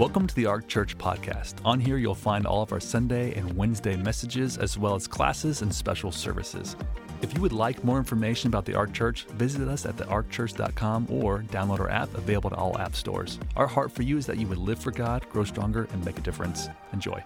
Welcome 0.00 0.26
to 0.28 0.34
the 0.34 0.46
Ark 0.46 0.66
Church 0.66 0.96
podcast. 0.96 1.56
On 1.62 1.78
here, 1.78 1.98
you'll 1.98 2.14
find 2.14 2.46
all 2.46 2.62
of 2.62 2.72
our 2.72 2.80
Sunday 2.80 3.34
and 3.34 3.54
Wednesday 3.54 3.96
messages, 3.96 4.56
as 4.56 4.78
well 4.78 4.94
as 4.94 5.06
classes 5.06 5.60
and 5.60 5.70
special 5.74 6.10
services. 6.10 6.74
If 7.20 7.34
you 7.34 7.42
would 7.42 7.52
like 7.52 7.84
more 7.84 7.98
information 7.98 8.48
about 8.48 8.64
the 8.64 8.74
Ark 8.74 8.94
Church, 8.94 9.26
visit 9.32 9.68
us 9.68 9.84
at 9.84 9.98
thearkchurch.com 9.98 11.08
or 11.10 11.40
download 11.40 11.80
our 11.80 11.90
app 11.90 12.14
available 12.14 12.48
to 12.48 12.56
all 12.56 12.78
app 12.78 12.96
stores. 12.96 13.38
Our 13.56 13.66
heart 13.66 13.92
for 13.92 14.00
you 14.00 14.16
is 14.16 14.24
that 14.24 14.38
you 14.38 14.46
would 14.46 14.56
live 14.56 14.78
for 14.78 14.90
God, 14.90 15.28
grow 15.28 15.44
stronger, 15.44 15.86
and 15.92 16.02
make 16.02 16.16
a 16.16 16.22
difference. 16.22 16.68
Enjoy. 16.94 17.22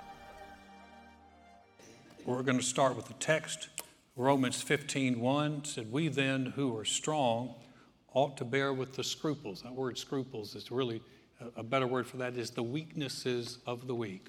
We're 2.27 2.43
going 2.43 2.59
to 2.59 2.65
start 2.65 2.97
with 2.97 3.07
the 3.07 3.15
text. 3.15 3.69
Romans 4.17 4.61
15 4.61 5.21
1 5.21 5.65
said, 5.65 5.93
We 5.93 6.09
then 6.09 6.47
who 6.57 6.77
are 6.77 6.85
strong 6.85 7.55
ought 8.15 8.37
to 8.39 8.45
bear 8.45 8.75
with 8.75 8.95
the 8.95 9.05
scruples. 9.05 9.63
That 9.63 9.75
word 9.75 9.97
scruples 9.97 10.57
is 10.57 10.73
really 10.73 11.03
a 11.57 11.63
better 11.63 11.87
word 11.87 12.07
for 12.07 12.17
that 12.19 12.37
is 12.37 12.51
the 12.51 12.63
weaknesses 12.63 13.59
of 13.67 13.87
the 13.87 13.95
weak 13.95 14.29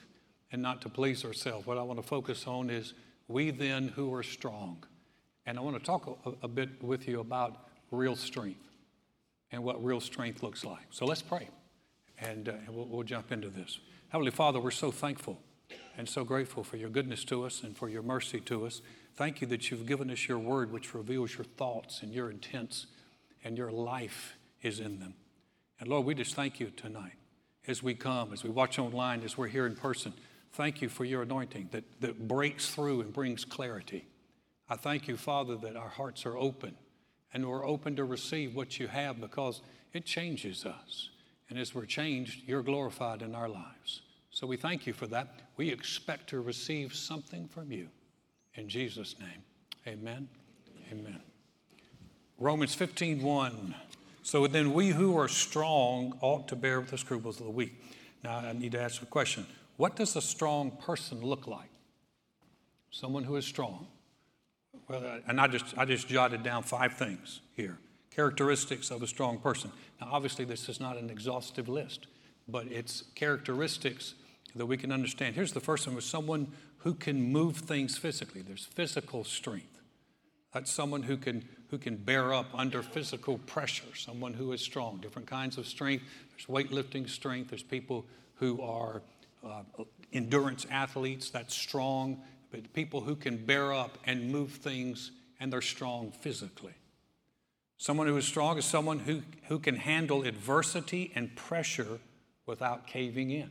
and 0.52 0.62
not 0.62 0.82
to 0.82 0.90
please 0.90 1.26
ourselves. 1.26 1.66
What 1.66 1.78
I 1.78 1.84
want 1.84 2.00
to 2.00 2.08
focus 2.08 2.48
on 2.48 2.70
is 2.70 2.94
we 3.28 3.52
then 3.52 3.90
who 3.90 4.14
are 4.14 4.24
strong. 4.24 4.84
And 5.46 5.58
I 5.58 5.62
want 5.62 5.78
to 5.78 5.84
talk 5.84 6.20
a, 6.26 6.46
a 6.46 6.48
bit 6.48 6.82
with 6.84 7.08
you 7.08 7.20
about 7.20 7.68
real 7.92 8.16
strength 8.16 8.68
and 9.52 9.64
what 9.64 9.84
real 9.84 10.00
strength 10.00 10.44
looks 10.44 10.66
like. 10.66 10.88
So 10.92 11.06
let's 11.06 11.22
pray 11.22 11.50
and, 12.20 12.50
uh, 12.50 12.54
we'll, 12.70 12.86
we'll 12.86 13.04
jump 13.04 13.32
into 13.32 13.50
this. 13.50 13.80
Heavenly 14.10 14.32
Father, 14.32 14.60
we're 14.60 14.72
so 14.72 14.92
thankful 14.92 15.40
and 15.98 16.08
so 16.08 16.24
grateful 16.24 16.64
for 16.64 16.78
your 16.78 16.90
goodness 16.90 17.24
to 17.26 17.46
us 17.46 17.64
and 17.64 17.76
for 17.76 17.90
your 17.90 18.02
mercy 18.02 18.40
to 18.42 18.66
us. 18.66 18.82
Thank 19.16 19.42
you 19.42 19.48
that 19.48 19.72
you've 19.72 19.86
given 19.86 20.12
us 20.12 20.28
your 20.28 20.40
word, 20.40 20.72
which 20.72 20.94
reveals 20.94 21.38
your 21.38 21.46
thoughts 21.46 22.02
and 22.02 22.14
your 22.14 22.30
intents, 22.30 22.88
and 23.44 23.58
your 23.58 23.72
life 23.72 24.36
is 24.62 24.80
in 24.80 25.00
them. 25.00 25.14
And 25.86 25.92
Lord, 25.92 26.08
we 26.08 26.16
just 26.16 26.34
thank 26.34 26.60
you 26.60 26.72
tonight 26.72 27.14
as 27.68 27.84
we 27.84 27.94
come, 27.94 28.34
as 28.34 28.44
we 28.44 28.50
watch 28.50 28.80
online, 28.80 29.22
as 29.22 29.38
we're 29.38 29.46
here 29.46 29.68
in 29.68 29.76
person. 29.76 30.14
Thank 30.54 30.82
you 30.82 30.90
for 30.90 31.06
your 31.06 31.22
anointing 31.22 31.70
that, 31.74 31.84
that 32.02 32.28
breaks 32.28 32.72
through 32.72 33.02
and 33.02 33.14
brings 33.14 33.46
clarity. 33.46 34.08
I 34.68 34.78
thank 34.78 35.08
you, 35.08 35.16
Father, 35.16 35.56
that 35.58 35.76
our 35.76 35.90
hearts 35.90 36.26
are 36.26 36.36
open 36.36 36.74
and 37.36 37.48
we're 37.48 37.64
open 37.64 37.96
to 37.98 38.04
receive 38.04 38.56
what 38.56 38.80
you 38.80 38.88
have 38.88 39.22
because 39.22 39.62
it 39.94 40.06
changes 40.06 40.66
us. 40.66 41.10
And 41.52 41.60
as 41.60 41.76
we're 41.76 41.86
changed, 41.86 42.48
you're 42.48 42.64
glorified 42.64 43.22
in 43.22 43.36
our 43.36 43.48
lives. 43.48 44.02
So 44.32 44.48
we 44.48 44.58
thank 44.58 44.88
you 44.88 44.94
for 44.94 45.06
that. 45.06 45.42
We 45.56 45.70
expect 45.70 46.32
to 46.32 46.42
receive 46.42 46.96
something 46.96 47.48
from 47.48 47.72
you. 47.72 47.90
In 48.56 48.70
Jesus' 48.70 49.18
name, 49.20 49.44
amen. 49.86 50.30
Amen. 50.92 51.22
Romans 52.40 52.74
15 52.74 53.22
1. 53.22 53.76
So 54.26 54.48
then 54.48 54.74
we 54.74 54.88
who 54.88 55.16
are 55.20 55.28
strong 55.28 56.18
ought 56.20 56.48
to 56.48 56.56
bear 56.56 56.80
with 56.80 56.90
the 56.90 56.98
scruples 56.98 57.40
of 57.40 57.46
the 57.46 57.52
weak. 57.52 57.80
Now 58.24 58.38
I 58.38 58.54
need 58.54 58.72
to 58.72 58.82
ask 58.82 59.04
a 59.04 59.06
question. 59.06 59.46
What 59.78 59.96
does 59.96 60.16
a 60.16 60.22
strong 60.22 60.72
person 60.72 61.22
look 61.22 61.46
like? 61.46 61.70
Someone 62.90 63.24
who 63.24 63.36
is 63.36 63.46
strong. 63.46 63.86
Well, 64.90 65.06
uh, 65.06 65.20
and 65.28 65.40
I 65.40 65.46
just, 65.46 65.78
I 65.78 65.86
just 65.86 66.08
jotted 66.08 66.42
down 66.42 66.64
five 66.64 66.94
things 66.94 67.42
here 67.56 67.78
characteristics 68.10 68.90
of 68.90 69.04
a 69.04 69.08
strong 69.08 69.38
person. 69.38 69.72
Now, 70.02 70.08
obviously, 70.12 70.44
this 70.44 70.70
is 70.70 70.80
not 70.80 70.98
an 70.98 71.12
exhaustive 71.12 71.70
list, 71.70 72.08
but 72.48 72.66
it's 72.72 73.04
characteristics 73.14 74.16
that 74.56 74.66
we 74.66 74.76
can 74.76 74.92
understand. 74.92 75.36
Here's 75.36 75.54
the 75.54 75.60
first 75.60 75.86
one: 75.86 75.96
was 75.96 76.06
someone 76.06 76.48
who 76.80 76.96
can 76.96 77.22
move 77.22 77.58
things 77.58 77.96
physically. 77.96 78.42
There's 78.42 78.66
physical 78.66 79.24
strength. 79.24 79.82
That's 80.52 80.72
someone 80.72 81.04
who 81.04 81.18
can 81.18 81.48
who 81.76 81.80
can 81.80 81.98
bear 81.98 82.34
up 82.34 82.46
under 82.54 82.82
physical 82.82 83.38
pressure, 83.40 83.94
someone 83.96 84.34
who 84.34 84.54
is 84.54 84.62
strong, 84.62 84.98
different 85.02 85.28
kinds 85.28 85.58
of 85.58 85.68
strength. 85.68 86.06
There's 86.32 86.46
weightlifting 86.46 87.10
strength, 87.10 87.50
there's 87.50 87.64
people 87.64 88.06
who 88.36 88.62
are 88.62 89.02
uh, 89.46 89.64
endurance 90.14 90.66
athletes, 90.72 91.30
that's 91.32 91.54
strong, 91.54 92.22
but 92.50 92.72
people 92.72 93.02
who 93.02 93.18
can 93.18 93.36
bear 93.36 93.74
up 93.74 93.98
and 94.06 94.32
move 94.32 94.52
things 94.52 95.12
and 95.42 95.52
they're 95.52 95.62
strong 95.62 96.14
physically. 96.22 96.72
Someone 97.78 98.08
who 98.08 98.16
is 98.16 98.26
strong 98.26 98.58
is 98.58 98.64
someone 98.64 99.00
who, 99.00 99.22
who 99.50 99.60
can 99.60 99.76
handle 99.76 100.24
adversity 100.24 101.12
and 101.14 101.36
pressure 101.36 102.00
without 102.46 102.88
caving 102.88 103.32
in. 103.32 103.50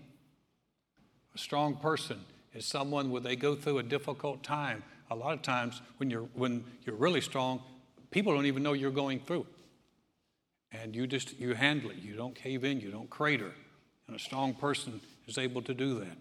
A 1.35 1.39
strong 1.39 1.77
person 1.77 2.21
is 2.55 2.65
someone 2.65 3.11
when 3.11 3.23
they 3.23 3.37
go 3.37 3.55
through 3.55 3.81
a 3.81 3.83
difficult 3.83 4.43
time. 4.43 4.83
A 5.11 5.15
lot 5.15 5.35
of 5.35 5.43
times 5.43 5.83
when 5.99 6.09
you're, 6.09 6.29
when 6.33 6.65
you're 6.87 6.97
really 6.97 7.21
strong, 7.21 7.61
People 8.15 8.33
don't 8.33 8.47
even 8.47 8.63
know 8.63 8.75
you're 8.75 8.93
going 8.93 9.19
through. 9.19 9.41
it. 9.41 10.79
And 10.81 10.95
you 10.95 11.09
just 11.09 11.37
you 11.41 11.53
handle 11.55 11.91
it. 11.91 11.97
You 11.97 12.15
don't 12.15 12.33
cave 12.33 12.63
in, 12.63 12.79
you 12.79 12.93
don't 12.93 13.11
crater. 13.11 13.51
And 14.07 14.15
a 14.15 14.21
strong 14.21 14.55
person 14.55 15.01
is 15.27 15.37
able 15.37 15.63
to 15.63 15.75
do 15.75 15.99
that. 15.99 16.17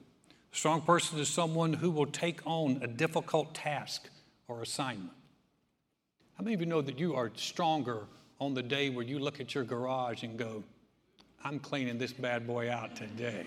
A 0.51 0.55
strong 0.55 0.81
person 0.81 1.19
is 1.19 1.27
someone 1.29 1.71
who 1.71 1.91
will 1.91 2.07
take 2.07 2.41
on 2.45 2.79
a 2.81 2.87
difficult 2.87 3.53
task 3.53 4.09
or 4.47 4.63
assignment. 4.63 5.13
How 6.35 6.43
many 6.43 6.55
of 6.55 6.61
you 6.61 6.65
know 6.65 6.81
that 6.81 6.97
you 6.97 7.13
are 7.13 7.31
stronger 7.35 8.07
on 8.41 8.55
the 8.55 8.63
day 8.63 8.89
where 8.89 9.05
you 9.05 9.19
look 9.19 9.39
at 9.39 9.53
your 9.53 9.63
garage 9.63 10.23
and 10.23 10.35
go, 10.35 10.63
I'm 11.43 11.59
cleaning 11.59 11.99
this 11.99 12.11
bad 12.11 12.47
boy 12.47 12.71
out 12.71 12.95
today? 12.95 13.45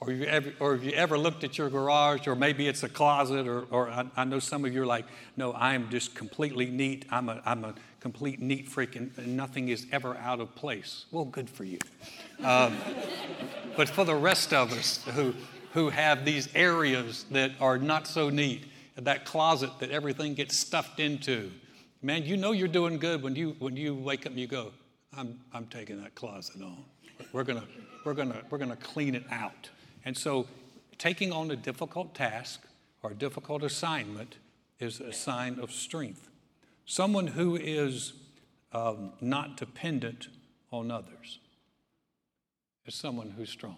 Or, 0.00 0.12
you 0.12 0.24
ever, 0.24 0.52
or 0.60 0.72
have 0.72 0.84
you 0.84 0.92
ever 0.92 1.18
looked 1.18 1.44
at 1.44 1.58
your 1.58 1.68
garage, 1.68 2.26
or 2.26 2.34
maybe 2.34 2.66
it's 2.66 2.82
a 2.82 2.88
closet, 2.88 3.46
or, 3.46 3.62
or 3.70 3.90
I, 3.90 4.06
I, 4.16 4.24
know 4.24 4.38
some 4.38 4.64
of 4.64 4.72
you 4.72 4.82
are 4.82 4.86
like, 4.86 5.04
no, 5.36 5.52
I'm 5.52 5.90
just 5.90 6.14
completely 6.14 6.66
neat. 6.66 7.04
I'm 7.10 7.28
a, 7.28 7.42
I'm 7.44 7.64
a 7.64 7.74
complete 8.00 8.40
neat 8.40 8.68
freak, 8.68 8.96
and, 8.96 9.12
and 9.18 9.36
nothing 9.36 9.68
is 9.68 9.86
ever 9.92 10.16
out 10.16 10.40
of 10.40 10.54
place. 10.54 11.04
Well, 11.10 11.26
good 11.26 11.50
for 11.50 11.64
you. 11.64 11.78
Um, 12.42 12.76
but 13.76 13.88
for 13.88 14.04
the 14.04 14.14
rest 14.14 14.54
of 14.54 14.72
us 14.72 15.04
who, 15.14 15.34
who 15.74 15.90
have 15.90 16.24
these 16.24 16.48
areas 16.54 17.26
that 17.30 17.52
are 17.60 17.78
not 17.78 18.06
so 18.06 18.30
neat, 18.30 18.64
that 18.96 19.24
closet 19.24 19.70
that 19.80 19.90
everything 19.90 20.34
gets 20.34 20.56
stuffed 20.56 20.98
into, 20.98 21.50
man, 22.02 22.24
you 22.24 22.36
know 22.36 22.52
you're 22.52 22.68
doing 22.68 22.98
good 22.98 23.22
when 23.22 23.36
you, 23.36 23.54
when 23.58 23.76
you 23.76 23.94
wake 23.94 24.26
up 24.26 24.32
and 24.32 24.40
you 24.40 24.46
go, 24.46 24.72
I'm, 25.16 25.40
I'm 25.52 25.66
taking 25.66 26.00
that 26.02 26.14
closet 26.14 26.62
on. 26.62 26.84
We're 27.32 27.44
going 27.44 27.60
to 27.60 27.66
we're 28.04 28.14
gonna, 28.14 28.42
we're 28.50 28.58
gonna 28.58 28.76
clean 28.76 29.14
it 29.14 29.24
out. 29.30 29.68
And 30.04 30.16
so, 30.16 30.46
taking 30.98 31.32
on 31.32 31.50
a 31.50 31.56
difficult 31.56 32.14
task 32.14 32.62
or 33.02 33.12
a 33.12 33.14
difficult 33.14 33.62
assignment 33.62 34.36
is 34.78 35.00
a 35.00 35.12
sign 35.12 35.58
of 35.58 35.70
strength. 35.70 36.28
Someone 36.86 37.28
who 37.28 37.56
is 37.56 38.14
um, 38.72 39.12
not 39.20 39.56
dependent 39.56 40.28
on 40.72 40.90
others 40.90 41.38
is 42.86 42.94
someone 42.94 43.30
who's 43.30 43.50
strong. 43.50 43.76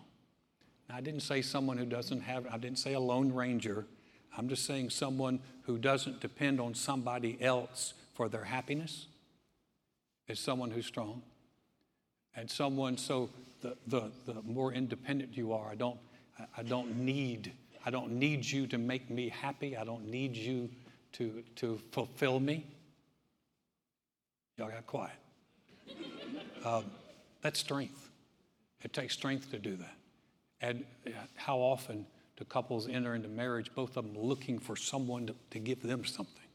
Now, 0.89 0.97
I 0.97 1.01
didn't 1.01 1.21
say 1.21 1.43
someone 1.43 1.77
who 1.77 1.87
doesn't 1.87 2.21
have, 2.21 2.47
I 2.51 2.59
didn't 2.59 2.79
say 2.79 2.95
a 2.95 3.01
lone 3.01 3.33
ranger. 3.33 3.87
I'm 4.37 4.49
just 4.49 4.65
saying 4.65 4.91
someone 4.91 5.41
who 5.63 5.79
doesn't 5.79 6.21
depend 6.21 6.61
on 6.61 6.75
somebody 6.75 7.39
else 7.41 7.95
for 8.15 8.29
their 8.29 8.45
happiness 8.45 9.07
is 10.29 10.39
someone 10.39 10.71
who's 10.71 10.87
strong. 10.87 11.23
And 12.35 12.51
someone, 12.51 12.97
so 12.97 13.31
the, 13.61 13.77
the, 13.87 14.11
the 14.27 14.43
more 14.43 14.73
independent 14.73 15.37
you 15.37 15.53
are, 15.53 15.69
I 15.69 15.75
don't, 15.75 15.99
I 16.57 16.63
don't 16.63 16.97
need, 16.97 17.53
I 17.85 17.91
don't 17.91 18.13
need 18.13 18.45
you 18.45 18.67
to 18.69 18.79
make 18.79 19.11
me 19.11 19.29
happy. 19.29 19.77
I 19.77 19.85
don't 19.85 20.09
need 20.09 20.37
you 20.37 20.71
to, 21.13 21.43
to 21.57 21.81
fulfill 21.91 22.41
me. 22.41 22.67
Y'all 24.57 24.69
got 24.69 24.87
quiet. 24.87 25.13
Um, 26.65 26.85
that's 27.41 27.59
strength. 27.59 28.09
It 28.83 28.93
takes 28.93 29.15
strength 29.15 29.51
to 29.51 29.59
do 29.59 29.75
that. 29.75 29.97
And 30.61 30.85
how 31.35 31.59
often 31.59 32.07
do 32.37 32.45
couples 32.45 32.89
enter 32.89 33.17
into 33.17 33.29
marriage, 33.29 33.75
both 33.75 33.97
of 33.97 34.05
them 34.05 34.17
looking 34.17 34.61
for 34.61 34.77
someone 34.77 35.27
to, 35.27 35.35
to 35.51 35.59
give 35.59 35.83
them 35.83 36.05
something? 36.05 36.47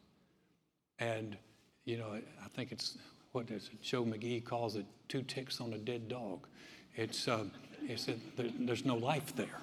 And, 1.00 1.38
you 1.84 1.98
know, 1.98 2.14
I 2.14 2.48
think 2.56 2.72
it's, 2.72 2.98
what 3.34 3.52
is 3.52 3.70
it? 3.72 3.82
Joe 3.82 4.06
McGee 4.06 4.44
calls 4.46 4.78
it 4.78 4.86
two 5.10 5.24
ticks 5.24 5.60
on 5.60 5.74
a 5.74 5.78
dead 5.78 6.08
dog. 6.08 6.48
It's, 6.96 7.28
um, 7.28 7.52
it's 7.84 8.06
there, 8.06 8.16
there's 8.60 8.86
no 8.86 8.96
life 8.96 9.36
there. 9.36 9.62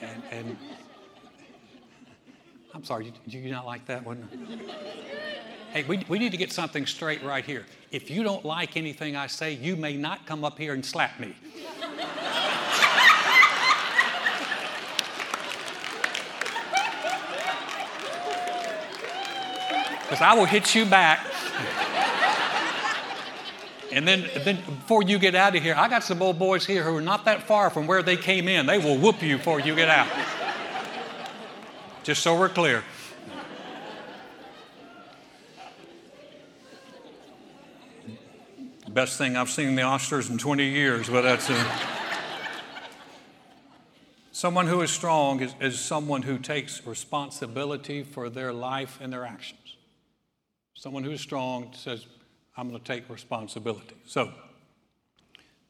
And, 0.00 0.22
and 0.30 0.56
I'm 2.74 2.84
sorry, 2.84 3.12
do 3.28 3.38
you 3.38 3.50
not 3.50 3.66
like 3.66 3.86
that 3.86 4.04
one? 4.04 4.28
Hey, 5.72 5.84
we, 5.84 6.04
we 6.08 6.18
need 6.18 6.32
to 6.32 6.36
get 6.36 6.52
something 6.52 6.86
straight 6.86 7.22
right 7.22 7.44
here. 7.44 7.64
If 7.90 8.10
you 8.10 8.22
don't 8.22 8.44
like 8.44 8.76
anything 8.76 9.16
I 9.16 9.26
say, 9.26 9.52
you 9.52 9.76
may 9.76 9.96
not 9.96 10.26
come 10.26 10.44
up 10.44 10.58
here 10.58 10.74
and 10.74 10.84
slap 10.84 11.18
me. 11.20 11.34
Because 20.12 20.26
I 20.26 20.34
will 20.34 20.44
hit 20.44 20.74
you 20.74 20.84
back. 20.84 21.31
And 23.92 24.08
then, 24.08 24.28
then 24.44 24.56
before 24.56 25.02
you 25.02 25.18
get 25.18 25.34
out 25.34 25.54
of 25.54 25.62
here, 25.62 25.74
I 25.76 25.88
got 25.88 26.02
some 26.02 26.22
old 26.22 26.38
boys 26.38 26.64
here 26.64 26.82
who 26.82 26.96
are 26.96 27.02
not 27.02 27.26
that 27.26 27.42
far 27.42 27.70
from 27.70 27.86
where 27.86 28.02
they 28.02 28.16
came 28.16 28.48
in. 28.48 28.66
They 28.66 28.78
will 28.78 28.96
whoop 28.96 29.22
you 29.22 29.36
before 29.36 29.60
you 29.60 29.74
get 29.76 29.88
out. 29.88 30.08
Just 32.02 32.22
so 32.22 32.38
we're 32.38 32.48
clear. 32.48 32.82
Best 38.88 39.16
thing 39.16 39.36
I've 39.36 39.48
seen 39.48 39.68
in 39.68 39.76
the 39.76 39.82
Oscars 39.82 40.28
in 40.28 40.38
20 40.38 40.68
years, 40.68 41.08
but 41.08 41.22
that's. 41.22 41.48
Uh, 41.48 41.64
Someone 44.42 44.66
who 44.66 44.80
is 44.80 44.90
strong 44.90 45.40
is, 45.40 45.54
is 45.60 45.78
someone 45.78 46.22
who 46.22 46.36
takes 46.36 46.84
responsibility 46.84 48.02
for 48.02 48.28
their 48.28 48.52
life 48.52 48.98
and 49.00 49.12
their 49.12 49.24
actions. 49.24 49.76
Someone 50.74 51.04
who 51.04 51.12
is 51.12 51.20
strong 51.20 51.72
says, 51.74 52.06
I'm 52.56 52.68
going 52.68 52.80
to 52.80 52.86
take 52.86 53.08
responsibility. 53.08 53.96
So, 54.06 54.30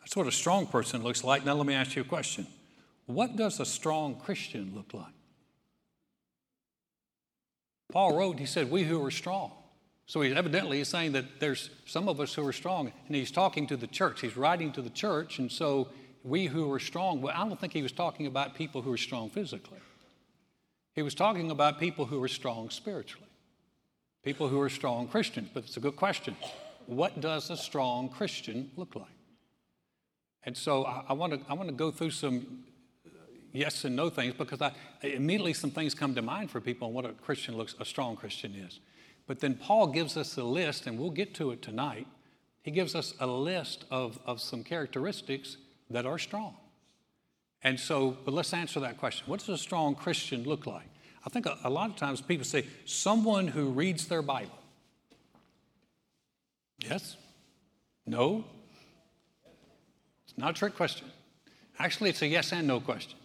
that's 0.01 0.17
what 0.17 0.27
a 0.27 0.33
strong 0.33 0.67
person 0.67 1.03
looks 1.03 1.23
like. 1.23 1.45
Now, 1.45 1.55
let 1.55 1.67
me 1.67 1.75
ask 1.75 1.95
you 1.95 2.03
a 2.03 2.05
question 2.05 2.47
What 3.07 3.37
does 3.37 3.61
a 3.61 3.67
strong 3.67 4.17
Christian 4.17 4.73
look 4.75 4.93
like? 4.93 5.15
Paul 7.93 8.17
wrote, 8.17 8.39
he 8.39 8.47
said, 8.47 8.71
We 8.71 8.85
who 8.85 9.05
are 9.05 9.11
strong. 9.11 9.53
So 10.07 10.21
he 10.21 10.35
evidently 10.35 10.81
is 10.81 10.89
saying 10.89 11.13
that 11.13 11.41
there's 11.41 11.71
some 11.87 12.09
of 12.09 12.21
us 12.21 12.35
who 12.35 12.47
are 12.47 12.53
strong, 12.53 12.93
and 13.07 13.17
he's 13.17 13.31
talking 13.31 13.67
to 13.69 13.77
the 13.77 13.87
church. 13.87 14.21
He's 14.21 14.37
writing 14.37 14.73
to 14.73 14.83
the 14.83 14.91
church, 14.91 15.39
and 15.39 15.51
so 15.51 15.89
we 16.25 16.47
who 16.47 16.71
are 16.73 16.81
strong, 16.81 17.23
well, 17.23 17.35
I 17.35 17.47
don't 17.47 17.59
think 17.61 17.73
he 17.73 17.83
was 17.83 17.93
talking 17.93 18.27
about 18.27 18.55
people 18.55 18.83
who 18.83 18.93
are 18.93 18.99
strong 18.99 19.31
physically. 19.31 19.79
He 20.95 21.03
was 21.03 21.15
talking 21.15 21.51
about 21.51 21.81
people 21.81 22.05
who 22.05 22.23
are 22.23 22.29
strong 22.29 22.69
spiritually, 22.69 23.29
people 24.23 24.49
who 24.49 24.61
are 24.61 24.69
strong 24.69 25.09
Christians. 25.09 25.49
But 25.55 25.65
it's 25.65 25.77
a 25.77 25.81
good 25.81 25.97
question. 25.97 26.37
What 26.87 27.21
does 27.21 27.51
a 27.51 27.57
strong 27.57 28.09
Christian 28.09 28.71
look 28.77 28.95
like? 28.95 29.07
And 30.45 30.57
so 30.57 30.85
I, 30.85 31.05
I 31.09 31.13
want 31.13 31.33
to 31.49 31.73
go 31.73 31.91
through 31.91 32.11
some 32.11 32.65
yes 33.53 33.85
and 33.85 33.95
no 33.95 34.09
things 34.09 34.35
because 34.35 34.61
I, 34.61 34.73
immediately 35.03 35.53
some 35.53 35.71
things 35.71 35.95
come 35.95 36.15
to 36.15 36.23
mind 36.23 36.51
for 36.51 36.61
people 36.61 36.89
on 36.89 36.95
what 36.95 37.05
a 37.05 37.13
Christian 37.13 37.57
looks, 37.57 37.75
a 37.79 37.85
strong 37.85 38.17
Christian 38.17 38.55
is. 38.55 38.81
But 39.27 39.41
then 39.41 39.55
Paul 39.55 39.87
gives 39.87 40.17
us 40.17 40.37
a 40.37 40.43
list, 40.43 40.87
and 40.87 40.99
we'll 40.99 41.11
get 41.11 41.35
to 41.37 41.53
it 41.53 41.63
tonight. 41.63 42.07
He 42.63 42.71
gives 42.71 42.95
us 42.95 43.15
a 43.21 43.27
list 43.27 43.85
of, 43.91 44.19
of 44.27 44.41
some 44.41 44.65
characteristics 44.65 45.59
that 45.91 46.07
are 46.07 46.19
strong. 46.19 46.57
And 47.63 47.79
so, 47.79 48.17
but 48.25 48.35
let's 48.35 48.53
answer 48.53 48.81
that 48.81 48.99
question. 48.99 49.25
What 49.29 49.41
does 49.41 49.49
a 49.49 49.59
strong 49.59 49.95
Christian 49.95 50.43
look 50.43 50.67
like? 50.67 50.89
I 51.25 51.31
think 51.31 51.47
a, 51.47 51.57
a 51.63 51.71
lot 51.71 51.91
of 51.91 51.97
times 51.97 52.21
people 52.21 52.45
say, 52.45 52.67
someone 52.85 53.47
who 53.47 53.71
reads 53.71 54.09
their 54.09 54.23
Bible. 54.23 54.59
Yes? 56.89 57.17
No? 58.07 58.45
It's 60.27 60.37
not 60.37 60.51
a 60.51 60.55
trick 60.55 60.75
question. 60.77 61.09
Actually, 61.79 62.11
it's 62.11 62.23
a 62.23 62.27
yes 62.27 62.53
and 62.53 62.67
no 62.67 62.81
question. 62.81 63.19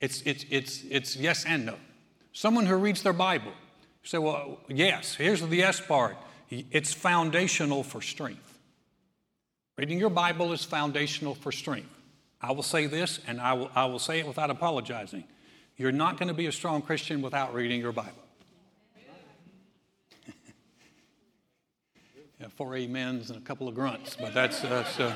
It's, 0.00 0.22
it's, 0.22 0.44
it's, 0.50 0.82
it's 0.90 1.16
yes 1.16 1.44
and 1.44 1.66
no. 1.66 1.76
Someone 2.32 2.66
who 2.66 2.76
reads 2.76 3.02
their 3.02 3.12
Bible. 3.12 3.52
You 4.02 4.08
say, 4.08 4.18
well, 4.18 4.60
yes, 4.68 5.14
here's 5.14 5.42
the 5.42 5.56
yes 5.56 5.80
part. 5.80 6.16
It's 6.48 6.92
foundational 6.92 7.82
for 7.82 8.00
strength. 8.00 8.58
Reading 9.76 9.98
your 9.98 10.10
Bible 10.10 10.52
is 10.52 10.64
foundational 10.64 11.34
for 11.34 11.52
strength. 11.52 11.88
I 12.40 12.52
will 12.52 12.62
say 12.62 12.86
this, 12.86 13.20
and 13.26 13.40
I 13.40 13.52
will, 13.52 13.70
I 13.74 13.84
will 13.84 13.98
say 13.98 14.20
it 14.20 14.26
without 14.26 14.50
apologizing. 14.50 15.24
You're 15.76 15.92
not 15.92 16.18
going 16.18 16.28
to 16.28 16.34
be 16.34 16.46
a 16.46 16.52
strong 16.52 16.82
Christian 16.82 17.22
without 17.22 17.54
reading 17.54 17.80
your 17.80 17.92
Bible. 17.92 18.22
Yeah, 22.40 22.46
four 22.56 22.74
amens 22.74 23.30
and 23.30 23.38
a 23.38 23.42
couple 23.42 23.68
of 23.68 23.74
grunts, 23.74 24.16
but 24.16 24.32
that's, 24.32 24.60
that's 24.60 24.98
uh, 24.98 25.14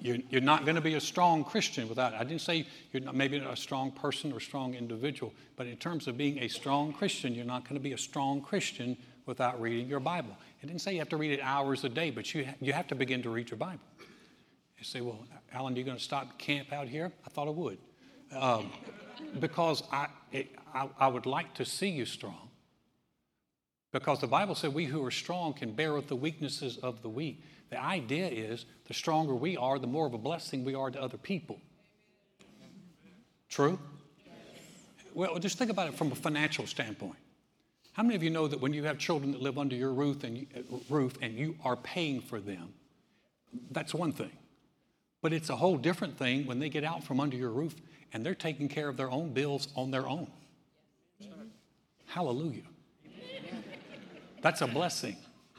you're, 0.00 0.16
you're 0.30 0.40
not 0.40 0.64
going 0.64 0.76
to 0.76 0.80
be 0.80 0.94
a 0.94 1.00
strong 1.00 1.44
Christian 1.44 1.88
without 1.88 2.14
it. 2.14 2.20
I 2.20 2.24
didn't 2.24 2.40
say 2.40 2.66
you're 2.92 3.02
not, 3.02 3.14
maybe 3.14 3.38
not 3.38 3.52
a 3.52 3.56
strong 3.56 3.90
person 3.92 4.32
or 4.32 4.40
strong 4.40 4.74
individual, 4.74 5.34
but 5.56 5.66
in 5.66 5.76
terms 5.76 6.08
of 6.08 6.16
being 6.16 6.38
a 6.38 6.48
strong 6.48 6.92
Christian, 6.92 7.34
you're 7.34 7.44
not 7.44 7.64
going 7.64 7.74
to 7.74 7.80
be 7.80 7.92
a 7.92 7.98
strong 7.98 8.40
Christian 8.40 8.96
without 9.26 9.60
reading 9.60 9.86
your 9.86 10.00
Bible. 10.00 10.34
It 10.62 10.66
didn't 10.66 10.80
say 10.80 10.92
you 10.92 10.98
have 11.00 11.10
to 11.10 11.18
read 11.18 11.32
it 11.32 11.40
hours 11.42 11.84
a 11.84 11.88
day, 11.88 12.10
but 12.10 12.32
you, 12.34 12.46
ha- 12.46 12.54
you 12.60 12.72
have 12.72 12.86
to 12.88 12.94
begin 12.94 13.22
to 13.22 13.30
read 13.30 13.50
your 13.50 13.58
Bible. 13.58 13.80
You 14.78 14.84
say, 14.84 15.02
well, 15.02 15.26
Alan, 15.52 15.74
are 15.74 15.76
you 15.76 15.84
going 15.84 15.98
to 15.98 16.02
stop 16.02 16.38
camp 16.38 16.72
out 16.72 16.88
here? 16.88 17.12
I 17.26 17.28
thought 17.28 17.48
I 17.48 17.50
would. 17.50 17.78
Um, 18.34 18.72
because 19.38 19.82
I, 19.92 20.06
it, 20.32 20.56
I, 20.72 20.88
I 20.98 21.08
would 21.08 21.26
like 21.26 21.52
to 21.54 21.66
see 21.66 21.90
you 21.90 22.06
strong. 22.06 22.49
Because 23.92 24.20
the 24.20 24.26
Bible 24.26 24.54
said 24.54 24.72
we 24.72 24.84
who 24.84 25.04
are 25.04 25.10
strong 25.10 25.52
can 25.52 25.72
bear 25.72 25.94
with 25.94 26.08
the 26.08 26.16
weaknesses 26.16 26.78
of 26.78 27.02
the 27.02 27.08
weak. 27.08 27.42
The 27.70 27.82
idea 27.82 28.28
is 28.28 28.66
the 28.86 28.94
stronger 28.94 29.34
we 29.34 29.56
are, 29.56 29.78
the 29.78 29.86
more 29.86 30.06
of 30.06 30.14
a 30.14 30.18
blessing 30.18 30.64
we 30.64 30.74
are 30.74 30.90
to 30.90 31.00
other 31.00 31.18
people. 31.18 31.60
True? 33.48 33.78
Well, 35.12 35.38
just 35.38 35.58
think 35.58 35.70
about 35.70 35.88
it 35.88 35.94
from 35.94 36.12
a 36.12 36.14
financial 36.14 36.66
standpoint. 36.66 37.16
How 37.92 38.04
many 38.04 38.14
of 38.14 38.22
you 38.22 38.30
know 38.30 38.46
that 38.46 38.60
when 38.60 38.72
you 38.72 38.84
have 38.84 38.98
children 38.98 39.32
that 39.32 39.42
live 39.42 39.58
under 39.58 39.74
your 39.74 39.92
roof 39.92 40.22
and, 40.22 40.46
uh, 40.56 40.76
roof 40.88 41.16
and 41.20 41.34
you 41.34 41.56
are 41.64 41.76
paying 41.76 42.20
for 42.20 42.38
them, 42.38 42.72
that's 43.72 43.92
one 43.92 44.12
thing. 44.12 44.30
But 45.20 45.32
it's 45.32 45.50
a 45.50 45.56
whole 45.56 45.76
different 45.76 46.16
thing 46.16 46.46
when 46.46 46.60
they 46.60 46.68
get 46.68 46.84
out 46.84 47.02
from 47.02 47.18
under 47.18 47.36
your 47.36 47.50
roof 47.50 47.74
and 48.12 48.24
they're 48.24 48.34
taking 48.34 48.68
care 48.68 48.88
of 48.88 48.96
their 48.96 49.10
own 49.10 49.32
bills 49.32 49.68
on 49.74 49.90
their 49.90 50.08
own. 50.08 50.30
Hallelujah. 52.06 52.62
That's 54.42 54.62
a 54.62 54.66
blessing, 54.66 55.16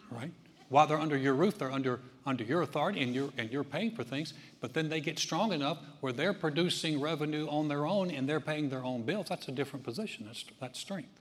right? 0.10 0.32
While 0.70 0.88
they're 0.88 1.00
under 1.00 1.18
your 1.18 1.34
roof, 1.34 1.58
they're 1.58 1.72
under, 1.72 2.00
under 2.26 2.44
your 2.44 2.62
authority 2.62 3.02
and 3.02 3.14
you're, 3.14 3.30
and 3.38 3.52
you're 3.52 3.64
paying 3.64 3.92
for 3.92 4.04
things. 4.04 4.34
But 4.62 4.74
then 4.74 4.90
they 4.90 5.02
get 5.02 5.20
strong 5.20 5.52
enough 5.52 5.80
where 6.00 6.14
they're 6.14 6.34
producing 6.34 7.02
revenue 7.02 7.48
on 7.50 7.68
their 7.68 7.86
own 7.86 8.10
and 8.10 8.28
they're 8.28 8.40
paying 8.40 8.70
their 8.70 8.84
own 8.84 9.04
bills. 9.04 9.28
That's 9.28 9.48
a 9.50 9.52
different 9.52 9.84
position. 9.84 10.26
That's, 10.26 10.46
that's 10.60 10.80
strength. 10.80 11.20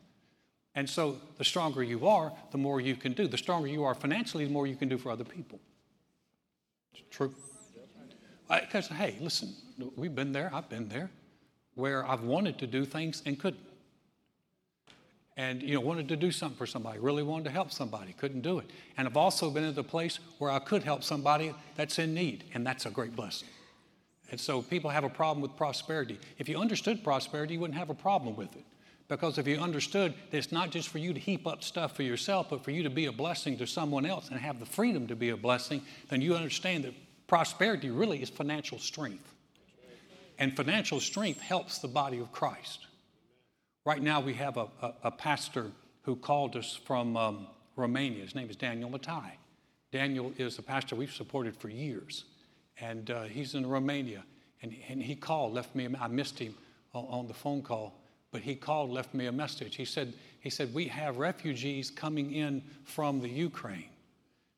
And 0.76 0.88
so 0.88 1.18
the 1.36 1.44
stronger 1.44 1.82
you 1.82 2.06
are, 2.06 2.32
the 2.52 2.58
more 2.58 2.80
you 2.80 2.94
can 2.94 3.12
do. 3.12 3.26
The 3.26 3.38
stronger 3.38 3.66
you 3.66 3.82
are 3.82 3.94
financially, 3.94 4.44
the 4.44 4.52
more 4.52 4.66
you 4.66 4.76
can 4.76 4.88
do 4.88 4.98
for 4.98 5.10
other 5.10 5.24
people. 5.24 5.58
It's 6.94 7.02
true. 7.10 7.34
Because, 8.48 8.88
hey, 8.88 9.16
listen, 9.20 9.52
we've 9.96 10.14
been 10.14 10.32
there, 10.32 10.50
I've 10.54 10.68
been 10.68 10.88
there, 10.88 11.10
where 11.74 12.06
I've 12.06 12.22
wanted 12.22 12.58
to 12.58 12.66
do 12.66 12.84
things 12.84 13.22
and 13.26 13.38
couldn't 13.38 13.62
and 15.40 15.62
you 15.62 15.74
know 15.74 15.80
wanted 15.80 16.06
to 16.06 16.16
do 16.16 16.30
something 16.30 16.58
for 16.58 16.66
somebody 16.66 16.98
really 16.98 17.22
wanted 17.22 17.44
to 17.44 17.50
help 17.50 17.72
somebody 17.72 18.12
couldn't 18.12 18.42
do 18.42 18.58
it. 18.58 18.66
And 18.98 19.08
i've 19.08 19.16
also 19.16 19.50
been 19.50 19.64
at 19.64 19.74
the 19.74 19.82
place 19.82 20.18
where 20.38 20.50
i 20.50 20.58
could 20.58 20.82
help 20.82 21.02
somebody 21.02 21.54
that's 21.76 21.98
in 21.98 22.12
need 22.12 22.44
and 22.52 22.66
that's 22.66 22.84
a 22.84 22.90
great 22.90 23.16
blessing. 23.16 23.48
And 24.30 24.38
so 24.38 24.60
people 24.60 24.90
have 24.90 25.02
a 25.02 25.08
problem 25.08 25.40
with 25.40 25.56
prosperity. 25.56 26.18
If 26.38 26.48
you 26.48 26.58
understood 26.58 27.02
prosperity 27.02 27.54
you 27.54 27.60
wouldn't 27.60 27.78
have 27.78 27.90
a 27.90 27.94
problem 27.94 28.36
with 28.36 28.54
it. 28.54 28.64
Because 29.08 29.38
if 29.38 29.48
you 29.48 29.58
understood 29.58 30.14
that 30.30 30.36
it's 30.36 30.52
not 30.52 30.70
just 30.70 30.88
for 30.88 30.98
you 30.98 31.12
to 31.12 31.18
heap 31.18 31.46
up 31.46 31.64
stuff 31.64 31.96
for 31.96 32.02
yourself 32.02 32.50
but 32.50 32.62
for 32.62 32.70
you 32.70 32.82
to 32.82 32.90
be 32.90 33.06
a 33.06 33.12
blessing 33.12 33.56
to 33.58 33.66
someone 33.66 34.04
else 34.04 34.28
and 34.28 34.38
have 34.38 34.60
the 34.60 34.66
freedom 34.66 35.06
to 35.06 35.16
be 35.16 35.30
a 35.30 35.36
blessing 35.38 35.80
then 36.10 36.20
you 36.20 36.34
understand 36.34 36.84
that 36.84 36.94
prosperity 37.26 37.88
really 37.88 38.20
is 38.20 38.28
financial 38.28 38.78
strength. 38.78 39.32
And 40.38 40.54
financial 40.54 41.00
strength 41.00 41.40
helps 41.40 41.78
the 41.78 41.88
body 41.88 42.18
of 42.18 42.30
christ 42.30 42.86
Right 43.86 44.02
now, 44.02 44.20
we 44.20 44.34
have 44.34 44.58
a, 44.58 44.68
a, 44.82 44.92
a 45.04 45.10
pastor 45.10 45.70
who 46.02 46.14
called 46.14 46.54
us 46.54 46.78
from 46.84 47.16
um, 47.16 47.46
Romania. 47.76 48.22
His 48.22 48.34
name 48.34 48.50
is 48.50 48.56
Daniel 48.56 48.90
Matai. 48.90 49.38
Daniel 49.90 50.34
is 50.36 50.58
a 50.58 50.62
pastor 50.62 50.96
we've 50.96 51.12
supported 51.12 51.56
for 51.56 51.70
years, 51.70 52.24
and 52.78 53.10
uh, 53.10 53.22
he's 53.22 53.54
in 53.54 53.66
Romania. 53.66 54.22
And, 54.62 54.76
and 54.88 55.02
he 55.02 55.16
called, 55.16 55.54
left 55.54 55.74
me, 55.74 55.88
I 55.98 56.08
missed 56.08 56.38
him 56.38 56.54
on, 56.92 57.06
on 57.06 57.26
the 57.26 57.32
phone 57.32 57.62
call, 57.62 57.98
but 58.32 58.42
he 58.42 58.54
called, 58.54 58.90
left 58.90 59.14
me 59.14 59.26
a 59.26 59.32
message. 59.32 59.76
He 59.76 59.86
said, 59.86 60.12
he 60.40 60.50
said, 60.50 60.74
We 60.74 60.84
have 60.88 61.16
refugees 61.16 61.90
coming 61.90 62.34
in 62.34 62.62
from 62.84 63.20
the 63.20 63.30
Ukraine, 63.30 63.88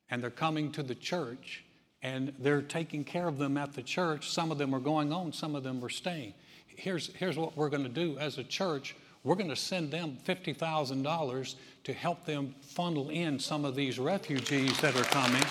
and 0.09 0.21
they're 0.21 0.31
coming 0.31 0.69
to 0.73 0.83
the 0.83 0.95
church, 0.95 1.63
and 2.01 2.33
they're 2.39 2.61
taking 2.61 3.05
care 3.05 3.29
of 3.29 3.37
them 3.37 3.55
at 3.55 3.71
the 3.73 3.83
church. 3.83 4.29
Some 4.31 4.51
of 4.51 4.57
them 4.57 4.75
are 4.75 4.81
going 4.81 5.13
on, 5.13 5.31
some 5.31 5.55
of 5.55 5.63
them 5.63 5.83
are 5.83 5.89
staying. 5.89 6.33
Here's, 6.67 7.13
here's 7.15 7.37
what 7.37 7.55
we're 7.55 7.69
going 7.69 7.83
to 7.83 7.89
do 7.89 8.17
as 8.17 8.37
a 8.37 8.43
church 8.43 8.97
we're 9.23 9.35
going 9.35 9.49
to 9.49 9.55
send 9.55 9.91
them 9.91 10.17
$50,000 10.25 11.55
to 11.85 11.93
help 11.93 12.25
them 12.25 12.55
funnel 12.61 13.09
in 13.09 13.39
some 13.39 13.63
of 13.65 13.75
these 13.75 13.97
refugees 13.99 14.79
that 14.81 14.95
are 14.95 15.03
coming 15.03 15.43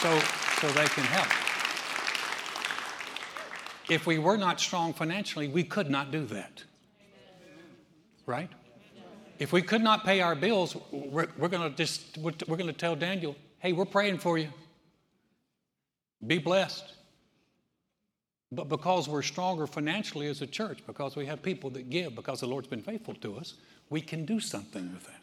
so, 0.00 0.18
so 0.60 0.68
they 0.68 0.86
can 0.86 1.04
help. 1.04 1.28
If 3.88 4.06
we 4.06 4.18
were 4.18 4.36
not 4.36 4.60
strong 4.60 4.92
financially, 4.92 5.48
we 5.48 5.64
could 5.64 5.90
not 5.90 6.10
do 6.10 6.26
that. 6.26 6.62
Right? 8.26 8.50
If 9.38 9.52
we 9.52 9.62
could 9.62 9.82
not 9.82 10.04
pay 10.04 10.20
our 10.20 10.34
bills, 10.34 10.76
we're, 10.90 11.28
we're 11.38 11.48
going 11.48 11.70
to 11.70 11.76
just 11.76 12.18
we're 12.18 12.32
going 12.32 12.66
to 12.66 12.72
tell 12.72 12.96
Daniel, 12.96 13.36
"Hey, 13.60 13.72
we're 13.72 13.86
praying 13.86 14.18
for 14.18 14.36
you. 14.36 14.48
Be 16.26 16.38
blessed." 16.38 16.97
But 18.50 18.68
because 18.68 19.08
we're 19.08 19.22
stronger 19.22 19.66
financially 19.66 20.26
as 20.26 20.40
a 20.40 20.46
church, 20.46 20.80
because 20.86 21.16
we 21.16 21.26
have 21.26 21.42
people 21.42 21.68
that 21.70 21.90
give, 21.90 22.14
because 22.14 22.40
the 22.40 22.46
Lord's 22.46 22.68
been 22.68 22.82
faithful 22.82 23.14
to 23.16 23.36
us, 23.36 23.54
we 23.90 24.00
can 24.00 24.24
do 24.24 24.40
something 24.40 24.90
with 24.92 25.04
that. 25.06 25.20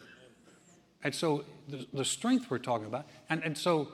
And 1.03 1.13
so 1.13 1.45
the, 1.67 1.85
the 1.93 2.05
strength 2.05 2.49
we're 2.49 2.57
talking 2.57 2.87
about, 2.87 3.05
and, 3.29 3.43
and 3.43 3.57
so 3.57 3.89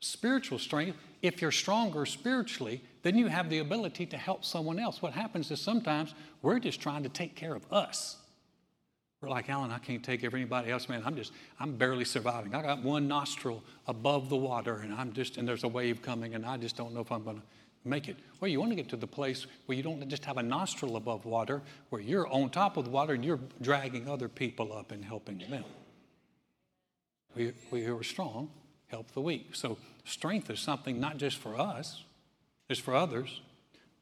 spiritual 0.00 0.58
strength, 0.58 0.98
if 1.22 1.42
you're 1.42 1.52
stronger 1.52 2.06
spiritually, 2.06 2.82
then 3.02 3.16
you 3.16 3.26
have 3.26 3.50
the 3.50 3.58
ability 3.58 4.06
to 4.06 4.16
help 4.16 4.44
someone 4.44 4.78
else. 4.78 5.02
What 5.02 5.12
happens 5.12 5.50
is 5.50 5.60
sometimes 5.60 6.14
we're 6.42 6.58
just 6.58 6.80
trying 6.80 7.02
to 7.02 7.08
take 7.08 7.34
care 7.34 7.54
of 7.54 7.70
us. 7.72 8.16
We're 9.20 9.28
like, 9.28 9.50
Alan, 9.50 9.70
I 9.70 9.78
can't 9.78 10.02
take 10.02 10.20
care 10.20 10.28
of 10.28 10.34
anybody 10.34 10.70
else, 10.70 10.88
man. 10.88 11.02
I'm 11.04 11.14
just, 11.14 11.32
I'm 11.58 11.76
barely 11.76 12.06
surviving. 12.06 12.54
I 12.54 12.62
got 12.62 12.82
one 12.82 13.06
nostril 13.06 13.62
above 13.86 14.30
the 14.30 14.36
water, 14.36 14.76
and 14.76 14.94
I'm 14.94 15.12
just, 15.12 15.36
and 15.36 15.46
there's 15.46 15.64
a 15.64 15.68
wave 15.68 16.00
coming, 16.00 16.34
and 16.34 16.46
I 16.46 16.56
just 16.56 16.76
don't 16.76 16.94
know 16.94 17.00
if 17.00 17.12
I'm 17.12 17.22
going 17.22 17.36
to 17.36 17.42
make 17.84 18.08
it? 18.08 18.16
Well, 18.40 18.48
you 18.48 18.60
want 18.60 18.72
to 18.72 18.76
get 18.76 18.88
to 18.90 18.96
the 18.96 19.06
place 19.06 19.46
where 19.66 19.76
you 19.76 19.82
don't 19.82 20.06
just 20.08 20.24
have 20.24 20.36
a 20.36 20.42
nostril 20.42 20.96
above 20.96 21.24
water, 21.24 21.62
where 21.88 22.00
you're 22.00 22.26
on 22.28 22.50
top 22.50 22.76
of 22.76 22.84
the 22.84 22.90
water 22.90 23.14
and 23.14 23.24
you're 23.24 23.40
dragging 23.60 24.08
other 24.08 24.28
people 24.28 24.72
up 24.72 24.92
and 24.92 25.04
helping 25.04 25.38
them. 25.38 25.64
We, 27.34 27.52
we 27.70 27.84
who 27.84 27.96
are 27.98 28.02
strong 28.02 28.50
help 28.88 29.12
the 29.12 29.20
weak. 29.20 29.54
So 29.54 29.78
strength 30.04 30.50
is 30.50 30.60
something 30.60 30.98
not 30.98 31.16
just 31.16 31.36
for 31.36 31.58
us, 31.58 32.04
it's 32.68 32.80
for 32.80 32.94
others. 32.94 33.40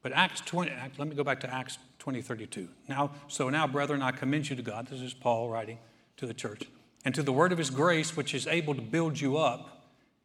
But 0.01 0.13
Acts 0.13 0.41
20, 0.41 0.71
let 0.97 1.07
me 1.07 1.15
go 1.15 1.23
back 1.23 1.41
to 1.41 1.53
Acts 1.53 1.77
20, 1.99 2.21
32. 2.21 2.69
Now, 2.87 3.11
so 3.27 3.49
now, 3.49 3.67
brethren, 3.67 4.01
I 4.01 4.11
commend 4.11 4.49
you 4.49 4.55
to 4.55 4.61
God. 4.61 4.87
This 4.87 5.01
is 5.01 5.13
Paul 5.13 5.49
writing 5.49 5.77
to 6.17 6.25
the 6.25 6.33
church. 6.33 6.63
And 7.03 7.13
to 7.15 7.23
the 7.23 7.33
word 7.33 7.51
of 7.51 7.57
his 7.57 7.69
grace, 7.69 8.15
which 8.15 8.33
is 8.33 8.47
able 8.47 8.75
to 8.75 8.81
build 8.81 9.19
you 9.19 9.37
up 9.37 9.78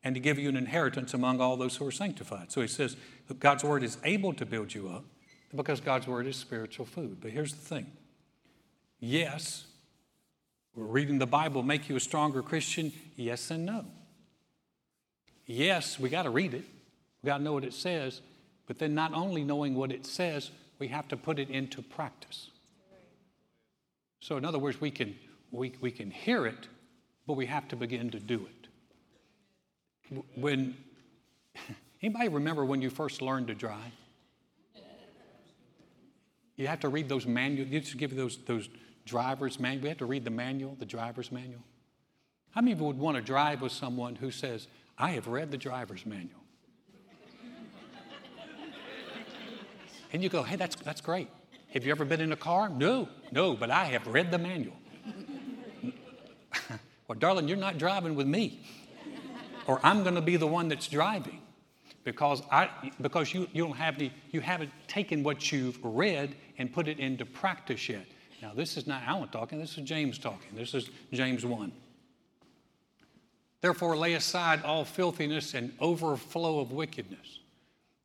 and 0.04 0.14
to 0.14 0.20
give 0.20 0.38
you 0.38 0.50
an 0.50 0.56
inheritance 0.56 1.14
among 1.14 1.40
all 1.40 1.56
those 1.56 1.76
who 1.76 1.86
are 1.86 1.90
sanctified. 1.90 2.52
So 2.52 2.60
he 2.60 2.68
says 2.68 2.96
God's 3.40 3.64
word 3.64 3.82
is 3.82 3.96
able 4.04 4.34
to 4.34 4.44
build 4.44 4.74
you 4.74 4.88
up 4.88 5.04
because 5.56 5.80
God's 5.80 6.06
word 6.06 6.26
is 6.26 6.36
spiritual 6.36 6.84
food. 6.84 7.18
But 7.20 7.30
here's 7.30 7.52
the 7.52 7.64
thing 7.64 7.86
yes, 9.00 9.64
reading 10.76 11.18
the 11.18 11.26
Bible 11.26 11.62
make 11.62 11.88
you 11.88 11.96
a 11.96 12.00
stronger 12.00 12.42
Christian? 12.42 12.92
Yes 13.16 13.50
and 13.50 13.64
no. 13.64 13.86
Yes, 15.46 15.98
we 15.98 16.08
got 16.08 16.22
to 16.22 16.30
read 16.30 16.54
it, 16.54 16.64
we 17.22 17.26
got 17.26 17.38
to 17.38 17.42
know 17.42 17.52
what 17.54 17.64
it 17.64 17.74
says, 17.74 18.20
but 18.66 18.78
then 18.78 18.94
not 18.94 19.12
only 19.14 19.42
knowing 19.42 19.74
what 19.74 19.90
it 19.90 20.06
says, 20.06 20.50
we 20.78 20.88
have 20.88 21.08
to 21.08 21.16
put 21.16 21.38
it 21.38 21.50
into 21.50 21.82
practice. 21.82 22.50
So, 24.20 24.38
in 24.38 24.44
other 24.44 24.58
words, 24.58 24.80
we 24.80 24.90
can, 24.90 25.14
we, 25.50 25.74
we 25.82 25.90
can 25.90 26.10
hear 26.10 26.46
it, 26.46 26.66
but 27.26 27.34
we 27.34 27.44
have 27.46 27.68
to 27.68 27.76
begin 27.76 28.10
to 28.10 28.18
do 28.18 28.46
it. 28.46 28.63
When 30.34 30.76
anybody 32.02 32.28
remember 32.28 32.64
when 32.64 32.82
you 32.82 32.90
first 32.90 33.22
learned 33.22 33.48
to 33.48 33.54
drive? 33.54 33.92
You 36.56 36.68
have 36.68 36.80
to 36.80 36.88
read 36.88 37.08
those 37.08 37.26
manuals. 37.26 37.68
You 37.70 37.80
just 37.80 37.96
give 37.96 38.12
you 38.12 38.18
those, 38.18 38.36
those 38.46 38.68
driver's 39.04 39.58
manual. 39.58 39.82
We 39.82 39.88
have 39.88 39.98
to 39.98 40.06
read 40.06 40.24
the 40.24 40.30
manual, 40.30 40.76
the 40.78 40.86
driver's 40.86 41.32
manual. 41.32 41.62
How 42.50 42.60
many 42.60 42.72
of 42.72 42.78
you 42.78 42.84
would 42.84 42.98
want 42.98 43.16
to 43.16 43.22
drive 43.22 43.60
with 43.60 43.72
someone 43.72 44.14
who 44.14 44.30
says, 44.30 44.68
I 44.96 45.10
have 45.12 45.26
read 45.26 45.50
the 45.50 45.56
driver's 45.56 46.06
manual? 46.06 46.40
and 50.12 50.22
you 50.22 50.28
go, 50.28 50.44
hey, 50.44 50.54
that's, 50.54 50.76
that's 50.76 51.00
great. 51.00 51.28
Have 51.72 51.84
you 51.84 51.90
ever 51.90 52.04
been 52.04 52.20
in 52.20 52.30
a 52.30 52.36
car? 52.36 52.68
No, 52.68 53.08
no, 53.32 53.54
but 53.54 53.72
I 53.72 53.86
have 53.86 54.06
read 54.06 54.30
the 54.30 54.38
manual. 54.38 54.76
well, 57.08 57.18
darling, 57.18 57.48
you're 57.48 57.56
not 57.56 57.78
driving 57.78 58.14
with 58.14 58.28
me, 58.28 58.64
or 59.66 59.80
I'm 59.82 60.02
going 60.02 60.14
to 60.14 60.22
be 60.22 60.36
the 60.36 60.46
one 60.46 60.68
that's 60.68 60.88
driving 60.88 61.40
because, 62.04 62.42
I, 62.50 62.68
because 63.00 63.32
you, 63.32 63.48
you, 63.52 63.64
don't 63.64 63.76
have 63.76 63.98
the, 63.98 64.10
you 64.30 64.40
haven't 64.40 64.70
taken 64.86 65.22
what 65.22 65.50
you've 65.50 65.78
read 65.82 66.34
and 66.58 66.72
put 66.72 66.86
it 66.88 66.98
into 66.98 67.24
practice 67.24 67.88
yet. 67.88 68.06
Now, 68.42 68.52
this 68.54 68.76
is 68.76 68.86
not 68.86 69.02
Alan 69.04 69.28
talking, 69.28 69.58
this 69.58 69.78
is 69.78 69.84
James 69.84 70.18
talking. 70.18 70.54
This 70.54 70.74
is 70.74 70.90
James 71.12 71.46
1. 71.46 71.72
Therefore, 73.62 73.96
lay 73.96 74.12
aside 74.12 74.62
all 74.62 74.84
filthiness 74.84 75.54
and 75.54 75.72
overflow 75.80 76.60
of 76.60 76.72
wickedness, 76.72 77.38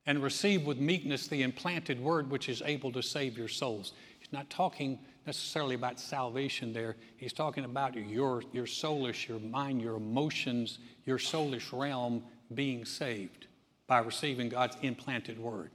and 0.06 0.24
receive 0.24 0.66
with 0.66 0.78
meekness 0.78 1.28
the 1.28 1.42
implanted 1.42 2.00
word 2.00 2.32
which 2.32 2.48
is 2.48 2.62
able 2.66 2.94
to 2.94 3.04
save 3.04 3.38
your 3.38 3.50
souls. 3.50 3.92
He's 4.20 4.32
not 4.32 4.50
talking 4.50 5.00
necessarily 5.26 5.76
about 5.76 6.00
salvation 6.00 6.74
there. 6.74 6.96
He's 7.18 7.34
talking 7.34 7.66
about 7.66 7.96
your, 7.96 8.44
your 8.52 8.66
soulish, 8.66 9.28
your 9.28 9.40
mind, 9.40 9.82
your 9.82 9.96
emotions, 9.96 10.80
your 11.06 11.18
soulish 11.18 11.78
realm 11.78 12.24
being 12.54 12.86
saved 12.86 13.48
by 13.88 14.00
receiving 14.00 14.50
God's 14.50 14.78
implanted 14.82 15.40
word. 15.40 15.72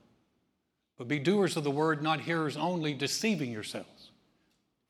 But 0.96 1.08
be 1.08 1.18
doers 1.18 1.56
of 1.56 1.64
the 1.64 1.70
word, 1.70 2.02
not 2.02 2.20
hearers 2.20 2.56
only, 2.56 2.94
deceiving 2.94 3.50
yourselves. 3.50 4.10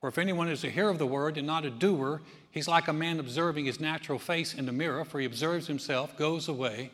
For 0.01 0.09
if 0.09 0.19
anyone 0.19 0.49
is 0.49 0.65
a 0.65 0.71
hearer 0.71 0.91
of 0.91 0.99
the 0.99 1.07
word 1.07 1.39
and 1.39 1.47
not 1.47 1.65
a 1.65 1.71
doer, 1.71 2.21
he's 2.51 2.69
like 2.69 2.89
a 2.89 2.93
man 2.93 3.19
observing 3.19 3.65
his 3.65 3.81
natural 3.81 4.19
face 4.19 4.53
in 4.53 4.67
the 4.67 4.73
mirror, 4.73 5.05
for 5.05 5.19
he 5.19 5.27
observes 5.27 5.67
himself, 5.67 6.17
goes 6.19 6.47
away, 6.47 6.91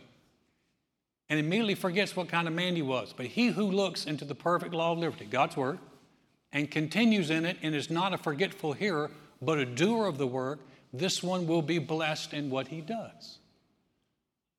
and 1.29 1.41
immediately 1.41 1.75
forgets 1.75 2.15
what 2.15 2.29
kind 2.29 2.47
of 2.47 2.55
man 2.55 2.77
he 2.77 2.83
was. 2.83 3.13
But 3.17 3.27
he 3.27 3.49
who 3.49 3.65
looks 3.65 4.05
into 4.05 4.25
the 4.25 4.37
perfect 4.37 4.75
law 4.75 4.93
of 4.93 4.99
liberty, 4.99 5.25
God's 5.25 5.57
word, 5.57 5.81
and 6.53 6.71
continues 6.71 7.31
in 7.31 7.45
it 7.45 7.57
and 7.63 7.75
is 7.75 7.91
not 7.91 8.13
a 8.13 8.19
forgetful 8.19 8.73
hearer, 8.73 9.11
but 9.41 9.59
a 9.59 9.65
doer 9.65 10.07
of 10.07 10.19
the 10.19 10.27
work, 10.27 10.61
this 10.93 11.23
one 11.23 11.47
will 11.47 11.63
be 11.63 11.79
blessed 11.79 12.33
in 12.33 12.51
what 12.51 12.69
he 12.69 12.81
does. 12.81 13.39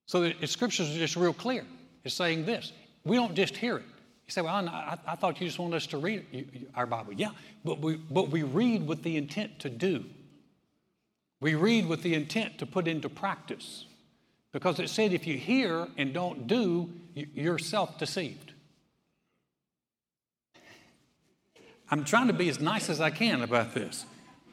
So 0.06 0.30
the 0.30 0.48
scriptures 0.48 0.94
are 0.94 1.00
just 1.00 1.16
real 1.16 1.34
clear. 1.34 1.66
It's 2.04 2.16
saying 2.16 2.46
this. 2.46 2.74
We 3.04 3.16
don't 3.16 3.36
just 3.36 3.56
hear 3.56 3.78
it. 3.78 3.86
You 4.28 4.32
say, 4.32 4.42
well, 4.42 4.68
I, 4.68 4.98
I 5.08 5.16
thought 5.16 5.40
you 5.40 5.48
just 5.48 5.60
wanted 5.60 5.78
us 5.78 5.88
to 5.88 5.98
read 5.98 6.68
our 6.76 6.86
Bible. 6.86 7.14
Yeah, 7.14 7.32
but 7.64 7.80
we, 7.80 7.96
but 7.96 8.30
we 8.30 8.44
read 8.44 8.88
with 8.88 9.04
the 9.04 9.18
intent 9.18 9.60
to 9.60 9.70
do. 9.70 10.06
We 11.40 11.56
read 11.56 11.88
with 11.88 12.04
the 12.04 12.14
intent 12.14 12.60
to 12.60 12.66
put 12.66 12.88
into 12.88 13.10
practice. 13.10 13.86
Because 14.52 14.80
it 14.80 14.90
said 14.90 15.14
if 15.14 15.26
you 15.26 15.38
hear 15.38 15.88
and 15.98 16.14
don't 16.14 16.46
do, 16.46 16.90
you're 17.14 17.58
self 17.58 17.98
deceived. 17.98 18.51
I'm 21.92 22.06
trying 22.06 22.28
to 22.28 22.34
be 22.34 22.48
as 22.48 22.62
nice 22.62 22.90
as 22.90 23.02
I 23.02 23.10
can 23.10 23.42
about 23.42 23.74
this. 23.74 24.06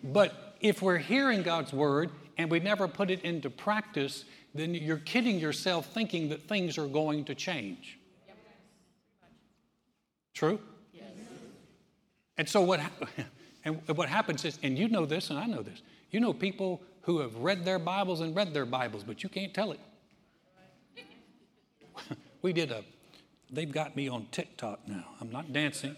But 0.02 0.56
if 0.60 0.82
we're 0.82 0.98
hearing 0.98 1.42
God's 1.42 1.72
word 1.72 2.10
and 2.36 2.50
we 2.50 2.58
never 2.58 2.88
put 2.88 3.10
it 3.10 3.22
into 3.22 3.48
practice, 3.48 4.24
then 4.54 4.74
you're 4.74 4.96
kidding 4.98 5.38
yourself 5.38 5.86
thinking 5.86 6.28
that 6.30 6.48
things 6.48 6.76
are 6.78 6.88
going 6.88 7.24
to 7.26 7.34
change. 7.36 7.98
True? 10.34 10.60
Yes. 10.92 11.04
And 12.36 12.48
so 12.48 12.60
what, 12.60 12.80
and 13.64 13.80
what 13.88 14.08
happens 14.08 14.44
is, 14.44 14.58
and 14.64 14.76
you 14.76 14.88
know 14.88 15.06
this 15.06 15.30
and 15.30 15.38
I 15.38 15.46
know 15.46 15.62
this, 15.62 15.82
you 16.10 16.18
know 16.18 16.32
people 16.32 16.82
who 17.02 17.20
have 17.20 17.36
read 17.36 17.64
their 17.64 17.78
Bibles 17.78 18.20
and 18.20 18.34
read 18.34 18.52
their 18.52 18.66
Bibles, 18.66 19.04
but 19.04 19.22
you 19.22 19.28
can't 19.28 19.54
tell 19.54 19.72
it. 19.72 19.80
we 22.42 22.52
did 22.52 22.72
a, 22.72 22.82
they've 23.50 23.70
got 23.70 23.96
me 23.96 24.08
on 24.08 24.26
TikTok 24.30 24.86
now. 24.86 25.04
I'm 25.20 25.30
not 25.30 25.52
dancing. 25.52 25.96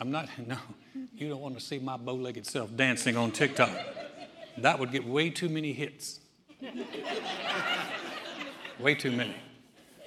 I'm 0.00 0.10
not, 0.10 0.28
no, 0.46 0.58
you 1.14 1.28
don't 1.28 1.40
want 1.40 1.58
to 1.58 1.64
see 1.64 1.78
my 1.78 1.96
bow 1.96 2.14
legged 2.14 2.46
self 2.46 2.74
dancing 2.76 3.16
on 3.16 3.30
TikTok. 3.30 3.70
That 4.58 4.78
would 4.78 4.92
get 4.92 5.06
way 5.06 5.30
too 5.30 5.48
many 5.48 5.72
hits. 5.72 6.20
way 8.80 8.94
too 8.94 9.12
many. 9.12 9.34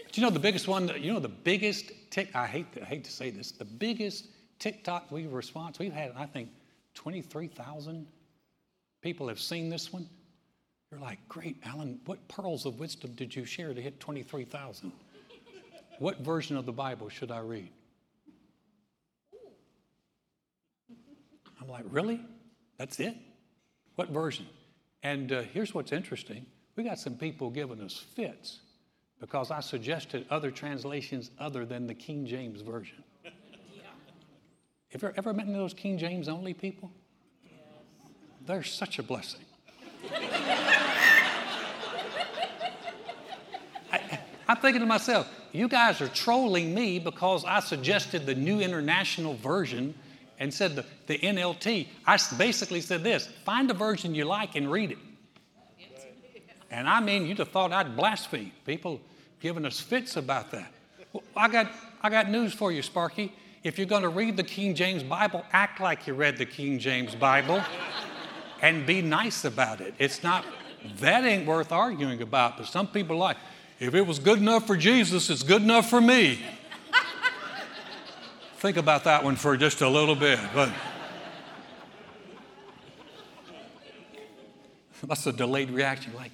But 0.06 0.18
you 0.18 0.24
know 0.24 0.30
the 0.30 0.40
biggest 0.40 0.68
one, 0.68 0.92
you 1.00 1.14
know 1.14 1.20
the 1.20 1.30
biggest 1.30 1.92
tick, 2.10 2.36
I 2.36 2.48
hate, 2.48 2.72
to, 2.74 2.82
I 2.82 2.86
hate 2.86 3.04
to 3.04 3.12
say 3.12 3.30
this, 3.30 3.52
the 3.52 3.66
biggest 3.66 4.28
TikTok 4.58 5.12
we 5.12 5.28
response, 5.28 5.78
we've 5.80 5.94
had, 5.94 6.14
I 6.18 6.26
think, 6.26 6.50
23,000 6.96 8.08
people 9.02 9.28
have 9.28 9.40
seen 9.40 9.70
this 9.70 9.94
one. 9.94 10.10
You're 10.92 11.00
like, 11.00 11.20
great, 11.28 11.58
Alan, 11.64 12.00
what 12.06 12.28
pearls 12.28 12.66
of 12.66 12.80
wisdom 12.80 13.14
did 13.14 13.36
you 13.36 13.46
share 13.46 13.74
to 13.74 13.82
hit 13.82 14.00
23,000? 14.00 14.92
what 16.00 16.20
version 16.20 16.56
of 16.56 16.66
the 16.66 16.72
Bible 16.72 17.10
should 17.10 17.30
I 17.30 17.40
read? 17.40 17.70
I'm 21.62 21.68
like, 21.68 21.86
really? 21.90 22.22
That's 22.78 23.00
it? 23.00 23.16
What 23.96 24.10
version? 24.10 24.48
And 25.04 25.32
uh, 25.32 25.42
here's 25.42 25.74
what's 25.74 25.92
interesting 25.92 26.46
we 26.76 26.84
got 26.84 26.98
some 26.98 27.16
people 27.16 27.50
giving 27.50 27.82
us 27.82 27.98
fits 28.16 28.60
because 29.20 29.52
I 29.52 29.60
suggested 29.60 30.26
other 30.30 30.50
translations 30.50 31.30
other 31.38 31.66
than 31.66 31.88
the 31.88 31.94
King 31.94 32.26
James 32.26 32.62
Version. 32.62 33.04
Yeah. 33.24 33.32
you 34.94 35.12
ever 35.18 35.34
met 35.34 35.46
any 35.46 35.56
of 35.56 35.60
those 35.60 35.74
King 35.74 35.98
James 35.98 36.30
only 36.30 36.54
people? 36.54 36.90
Yes. 37.44 37.52
They're 38.46 38.64
such 38.64 38.98
a 38.98 39.04
blessing. 39.04 39.42
I, 43.92 44.20
I'm 44.48 44.58
thinking 44.58 44.80
to 44.80 44.88
myself, 44.88 45.30
you 45.52 45.68
guys 45.68 46.00
are 46.00 46.08
trolling 46.08 46.74
me 46.74 47.00
because 47.00 47.44
I 47.44 47.60
suggested 47.60 48.26
the 48.26 48.36
New 48.36 48.62
International 48.62 49.34
Version 49.34 49.94
and 50.40 50.54
said 50.54 50.76
the, 50.76 50.86
the 51.08 51.18
NLT. 51.20 51.88
I 52.08 52.18
basically 52.38 52.82
said 52.82 53.04
this 53.04 53.28
find 53.46 53.70
a 53.70 53.74
version 53.74 54.16
you 54.16 54.26
like 54.26 54.56
and 54.56 54.72
read 54.72 54.92
it. 54.92 54.98
And 56.72 56.88
I 56.88 57.00
mean, 57.00 57.26
you'd 57.26 57.40
have 57.40 57.50
thought 57.50 57.74
I'd 57.74 57.96
blaspheme. 57.96 58.52
People 58.66 59.02
giving 59.40 59.66
us 59.66 59.80
fits 59.80 60.18
about 60.18 60.52
that. 60.52 60.72
Well, 61.14 61.24
I 61.36 61.48
got, 61.48 61.72
I 62.02 62.10
got 62.10 62.30
news 62.30 62.54
for 62.54 62.72
you, 62.72 62.82
Sparky. 62.82 63.34
If 63.64 63.78
you're 63.78 63.88
going 63.88 64.04
to 64.04 64.10
read 64.10 64.38
the 64.38 64.44
King 64.44 64.76
James 64.76 65.04
Bible, 65.04 65.44
act 65.52 65.80
like 65.82 66.08
you 66.08 66.14
read 66.14 66.38
the 66.38 66.46
King 66.46 66.80
James 66.80 67.16
Bible 67.16 67.62
and 68.62 68.86
be 68.86 69.02
nice 69.02 69.46
about 69.46 69.82
it. 69.82 69.96
It's 69.98 70.24
not, 70.24 70.46
that 71.00 71.26
ain't 71.26 71.48
worth 71.48 71.72
arguing 71.72 72.22
about, 72.22 72.58
but 72.58 72.68
some 72.68 72.88
people 72.88 73.18
like, 73.18 73.38
if 73.80 73.96
it 73.96 74.06
was 74.06 74.20
good 74.20 74.40
enough 74.40 74.68
for 74.68 74.78
Jesus, 74.78 75.30
it's 75.30 75.44
good 75.44 75.64
enough 75.64 75.90
for 75.90 76.00
me. 76.00 76.40
Think 78.60 78.78
about 78.78 79.06
that 79.06 79.24
one 79.24 79.38
for 79.38 79.56
just 79.56 79.82
a 79.82 79.88
little 79.88 80.16
bit. 80.16 80.38
But 80.54 80.70
that's 85.08 85.26
a 85.26 85.32
delayed 85.32 85.72
reaction. 85.72 86.14
Like, 86.14 86.32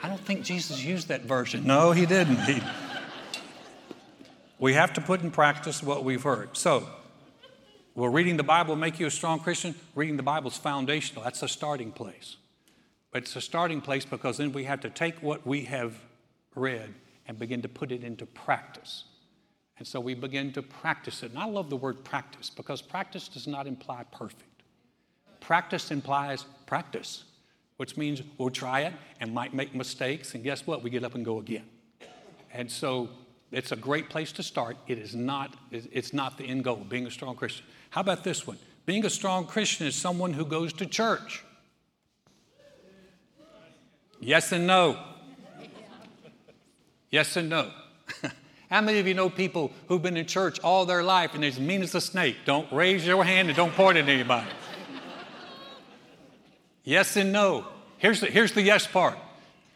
I 0.00 0.08
don't 0.08 0.20
think 0.20 0.44
Jesus 0.44 0.84
used 0.84 1.08
that 1.08 1.22
version. 1.22 1.66
No, 1.66 1.90
he 1.90 2.06
didn't. 2.06 2.36
He, 2.42 2.62
We 4.60 4.74
have 4.74 4.92
to 4.94 5.00
put 5.00 5.22
in 5.22 5.30
practice 5.30 5.82
what 5.82 6.04
we've 6.04 6.22
heard. 6.22 6.56
So, 6.56 6.88
will 7.94 8.08
reading 8.08 8.36
the 8.36 8.44
Bible 8.44 8.76
make 8.76 9.00
you 9.00 9.06
a 9.06 9.10
strong 9.10 9.40
Christian? 9.40 9.74
Reading 9.96 10.16
the 10.16 10.22
Bible 10.22 10.50
is 10.50 10.56
foundational. 10.56 11.24
That's 11.24 11.42
a 11.42 11.48
starting 11.48 11.90
place. 11.90 12.36
But 13.10 13.24
it's 13.24 13.34
a 13.34 13.40
starting 13.40 13.80
place 13.80 14.04
because 14.04 14.36
then 14.36 14.52
we 14.52 14.64
have 14.64 14.80
to 14.80 14.90
take 14.90 15.20
what 15.22 15.44
we 15.44 15.64
have 15.64 15.98
read 16.54 16.94
and 17.26 17.38
begin 17.38 17.62
to 17.62 17.68
put 17.68 17.90
it 17.90 18.04
into 18.04 18.26
practice. 18.26 19.04
And 19.78 19.86
so 19.86 19.98
we 19.98 20.14
begin 20.14 20.52
to 20.52 20.62
practice 20.62 21.22
it. 21.22 21.30
And 21.30 21.38
I 21.38 21.46
love 21.46 21.68
the 21.68 21.76
word 21.76 22.04
practice 22.04 22.48
because 22.48 22.80
practice 22.80 23.28
does 23.28 23.46
not 23.46 23.66
imply 23.66 24.04
perfect. 24.12 24.62
Practice 25.40 25.90
implies 25.90 26.44
practice, 26.66 27.24
which 27.76 27.96
means 27.96 28.22
we'll 28.38 28.50
try 28.50 28.80
it 28.80 28.94
and 29.20 29.34
might 29.34 29.52
make 29.52 29.74
mistakes. 29.74 30.34
And 30.34 30.44
guess 30.44 30.66
what? 30.66 30.82
We 30.82 30.90
get 30.90 31.04
up 31.04 31.14
and 31.14 31.24
go 31.24 31.38
again. 31.38 31.64
And 32.52 32.70
so 32.70 33.08
it's 33.50 33.72
a 33.72 33.76
great 33.76 34.08
place 34.08 34.30
to 34.32 34.42
start. 34.42 34.76
It 34.86 34.98
is 34.98 35.14
not, 35.14 35.56
it's 35.70 36.12
not 36.12 36.38
the 36.38 36.44
end 36.44 36.64
goal, 36.64 36.76
being 36.76 37.06
a 37.06 37.10
strong 37.10 37.34
Christian. 37.34 37.66
How 37.90 38.00
about 38.00 38.22
this 38.22 38.46
one? 38.46 38.58
Being 38.86 39.04
a 39.04 39.10
strong 39.10 39.46
Christian 39.46 39.86
is 39.86 39.96
someone 39.96 40.32
who 40.32 40.44
goes 40.44 40.72
to 40.74 40.86
church. 40.86 41.42
Yes 44.20 44.52
and 44.52 44.66
no. 44.66 44.98
Yes 47.10 47.36
and 47.36 47.48
no. 47.48 47.70
How 48.74 48.80
many 48.80 48.98
of 48.98 49.06
you 49.06 49.14
know 49.14 49.30
people 49.30 49.70
who've 49.86 50.02
been 50.02 50.16
in 50.16 50.26
church 50.26 50.58
all 50.58 50.84
their 50.84 51.04
life 51.04 51.34
and 51.34 51.44
they're 51.44 51.48
as 51.48 51.60
mean 51.60 51.80
as 51.80 51.94
a 51.94 52.00
snake? 52.00 52.38
Don't 52.44 52.66
raise 52.72 53.06
your 53.06 53.22
hand 53.22 53.46
and 53.46 53.56
don't 53.56 53.72
point 53.72 53.98
at 53.98 54.08
anybody. 54.08 54.48
yes 56.82 57.14
and 57.14 57.30
no. 57.30 57.68
Here's 57.98 58.18
the, 58.18 58.26
here's 58.26 58.50
the 58.50 58.62
yes 58.62 58.84
part. 58.84 59.16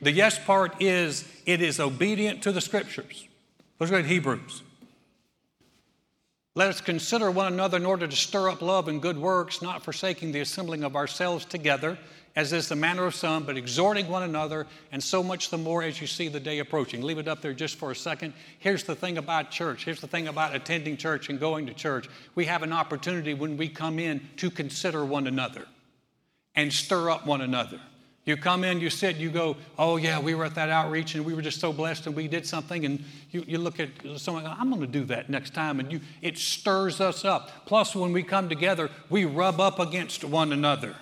The 0.01 0.11
yes 0.11 0.37
part 0.45 0.83
is 0.83 1.25
it 1.47 1.63
is 1.63 1.79
obedient 1.79 2.43
to 2.43 2.51
the 2.51 2.61
scriptures. 2.61 3.29
Let's 3.79 3.93
to 3.93 4.03
Hebrews. 4.03 4.65
Let 6.57 6.71
us 6.71 6.81
consider 6.81 7.31
one 7.31 7.53
another 7.53 7.77
in 7.77 7.87
order 7.87 8.09
to 8.09 8.17
stir 8.17 8.51
up 8.51 8.63
love 8.63 8.89
and 8.89 9.01
good 9.01 9.17
works, 9.17 9.63
not 9.63 9.85
forsaking 9.85 10.33
the 10.33 10.41
assembling 10.41 10.83
of 10.83 10.97
ourselves 10.97 11.45
together, 11.45 11.99
as 12.37 12.53
is 12.53 12.69
the 12.69 12.77
manner 12.77 13.05
of 13.05 13.15
some, 13.15 13.45
but 13.45 13.57
exhorting 13.57 14.09
one 14.09 14.23
another, 14.23 14.67
and 14.93 15.03
so 15.03 15.23
much 15.23 15.51
the 15.51 15.59
more 15.59 15.83
as 15.83 16.01
you 16.01 16.07
see 16.07 16.29
the 16.29 16.41
day 16.41 16.61
approaching. 16.61 17.03
Leave 17.03 17.19
it 17.19 17.29
up 17.29 17.43
there 17.43 17.53
just 17.53 17.77
for 17.77 17.91
a 17.91 17.97
second. 17.97 18.33
Here's 18.59 18.85
the 18.85 18.95
thing 18.95 19.19
about 19.19 19.51
church. 19.51 19.85
Here's 19.85 20.01
the 20.01 20.07
thing 20.07 20.29
about 20.29 20.55
attending 20.55 20.97
church 20.97 21.29
and 21.29 21.41
going 21.41 21.67
to 21.67 21.75
church. 21.75 22.09
We 22.35 22.45
have 22.45 22.63
an 22.63 22.73
opportunity 22.73 23.35
when 23.35 23.57
we 23.57 23.69
come 23.69 23.99
in 23.99 24.21
to 24.37 24.51
consider 24.51 25.05
one 25.05 25.27
another 25.27 25.67
and 26.55 26.73
stir 26.73 27.11
up 27.11 27.27
one 27.27 27.41
another. 27.41 27.81
You 28.25 28.37
come 28.37 28.63
in, 28.63 28.79
you 28.79 28.91
sit, 28.91 29.17
you 29.17 29.31
go, 29.31 29.57
oh 29.79 29.97
yeah, 29.97 30.21
we 30.21 30.35
were 30.35 30.45
at 30.45 30.55
that 30.57 30.69
outreach 30.69 31.15
and 31.15 31.25
we 31.25 31.33
were 31.33 31.41
just 31.41 31.61
so 31.61 31.73
blessed 31.73 32.07
and 32.07 32.15
we 32.15 32.29
did 32.29 32.47
something. 32.47 32.85
And 32.85 33.03
you, 33.31 33.43
you 33.47 33.57
look 33.57 33.81
at 33.81 33.89
someone, 34.19 34.45
I'm 34.45 34.69
going 34.69 34.83
to 34.83 34.87
do 34.87 35.07
that 35.07 35.31
next 35.31 35.55
time. 35.55 35.81
And 35.81 35.91
you, 35.91 36.01
it 36.21 36.37
stirs 36.37 37.01
us 37.01 37.25
up. 37.25 37.65
Plus, 37.65 37.97
when 37.97 38.13
we 38.13 38.23
come 38.23 38.51
together, 38.51 38.91
we 39.09 39.25
rub 39.25 39.61
up 39.61 39.79
against 39.79 40.25
one 40.25 40.53
another 40.53 40.95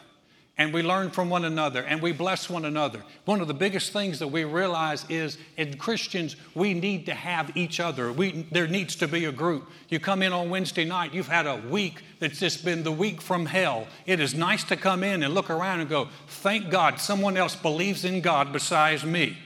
and 0.59 0.73
we 0.73 0.83
learn 0.83 1.11
from 1.11 1.29
one 1.29 1.45
another 1.45 1.83
and 1.83 2.01
we 2.01 2.13
bless 2.13 2.49
one 2.49 2.65
another. 2.65 3.03
One 3.27 3.41
of 3.41 3.49
the 3.49 3.55
biggest 3.55 3.93
things 3.93 4.19
that 4.21 4.29
we 4.29 4.45
realize 4.45 5.05
is 5.11 5.37
in 5.57 5.77
Christians, 5.77 6.37
we 6.55 6.73
need 6.73 7.07
to 7.07 7.15
have 7.15 7.55
each 7.57 7.79
other. 7.79 8.11
We, 8.11 8.47
there 8.51 8.67
needs 8.67 8.97
to 8.97 9.09
be 9.09 9.27
a 9.27 9.33
group. 9.33 9.69
You 9.89 10.01
come 10.01 10.23
in 10.23 10.33
on 10.33 10.49
Wednesday 10.49 10.85
night, 10.85 11.13
you've 11.13 11.29
had 11.29 11.47
a 11.47 11.57
week 11.57 12.03
that's 12.21 12.41
just 12.41 12.65
been 12.65 12.85
the 12.85 12.93
week 12.93 13.21
from 13.21 13.45
hell. 13.45 13.87
It 14.07 14.19
is 14.19 14.35
nice 14.35 14.65
to 14.65 14.77
come 14.77 15.05
in 15.05 15.23
and 15.23 15.35
look 15.35 15.51
around 15.51 15.81
and 15.81 15.91
go, 15.91 16.09
thank 16.27 16.71
God 16.71 17.01
someone 17.01 17.37
else 17.37 17.55
believes 17.55 18.05
in 18.05 18.23
God 18.23 18.53
besides 18.53 19.05
me. 19.05 19.37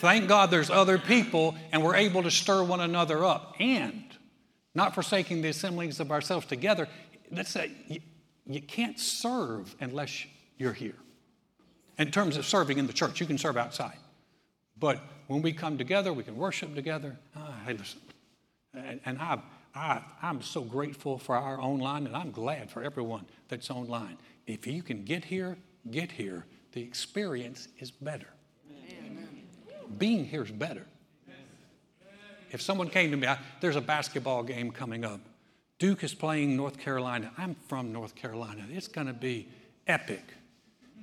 Thank 0.00 0.28
God 0.28 0.50
there's 0.50 0.68
other 0.68 0.98
people 0.98 1.54
and 1.70 1.82
we're 1.82 1.96
able 1.96 2.22
to 2.24 2.30
stir 2.30 2.62
one 2.62 2.80
another 2.80 3.24
up. 3.24 3.54
And 3.58 4.02
not 4.74 4.94
forsaking 4.94 5.42
the 5.42 5.48
assemblies 5.48 6.00
of 6.00 6.10
ourselves 6.10 6.46
together, 6.46 6.88
let's 7.30 7.50
say, 7.50 7.70
you 8.46 8.60
can't 8.60 8.98
serve 8.98 9.74
unless 9.80 10.26
you're 10.58 10.72
here. 10.72 10.96
In 11.98 12.10
terms 12.10 12.36
of 12.36 12.46
serving 12.46 12.78
in 12.78 12.86
the 12.86 12.92
church, 12.92 13.20
you 13.20 13.26
can 13.26 13.38
serve 13.38 13.56
outside. 13.56 13.96
But 14.78 15.00
when 15.28 15.42
we 15.42 15.52
come 15.52 15.78
together, 15.78 16.12
we 16.12 16.24
can 16.24 16.36
worship 16.36 16.74
together. 16.74 17.18
Ah, 17.36 17.54
hey, 17.64 17.74
listen. 17.74 18.00
And, 18.74 19.00
and 19.04 19.18
I, 19.18 19.38
I, 19.74 20.02
I'm 20.22 20.42
so 20.42 20.62
grateful 20.62 21.18
for 21.18 21.36
our 21.36 21.60
online, 21.60 22.06
and 22.06 22.16
I'm 22.16 22.30
glad 22.30 22.70
for 22.70 22.82
everyone 22.82 23.26
that's 23.48 23.70
online. 23.70 24.18
If 24.46 24.66
you 24.66 24.82
can 24.82 25.04
get 25.04 25.24
here, 25.24 25.56
get 25.90 26.10
here. 26.10 26.46
The 26.72 26.82
experience 26.82 27.68
is 27.78 27.90
better. 27.90 28.28
Amen. 28.88 29.42
Being 29.98 30.24
here 30.24 30.42
is 30.42 30.50
better. 30.50 30.86
If 32.50 32.60
someone 32.60 32.88
came 32.88 33.10
to 33.10 33.16
me, 33.16 33.26
I, 33.26 33.38
there's 33.60 33.76
a 33.76 33.80
basketball 33.80 34.42
game 34.42 34.70
coming 34.70 35.04
up. 35.04 35.20
Duke 35.82 36.04
is 36.04 36.14
playing 36.14 36.56
North 36.56 36.78
Carolina. 36.78 37.32
I'm 37.36 37.56
from 37.66 37.92
North 37.92 38.14
Carolina. 38.14 38.64
It's 38.70 38.86
going 38.86 39.08
to 39.08 39.12
be 39.12 39.48
epic. 39.88 40.22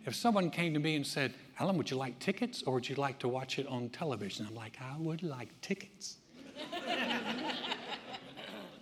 If 0.06 0.16
someone 0.16 0.50
came 0.50 0.74
to 0.74 0.80
me 0.80 0.96
and 0.96 1.06
said, 1.06 1.34
Alan, 1.60 1.76
would 1.76 1.92
you 1.92 1.98
like 1.98 2.18
tickets 2.20 2.64
or 2.64 2.76
would 2.76 2.88
you 2.88 2.96
like 2.96 3.20
to 3.20 3.28
watch 3.28 3.60
it 3.60 3.68
on 3.68 3.90
television? 3.90 4.46
I'm 4.48 4.56
like, 4.56 4.78
I 4.82 4.96
would 4.98 5.22
like 5.22 5.50
tickets. 5.60 6.20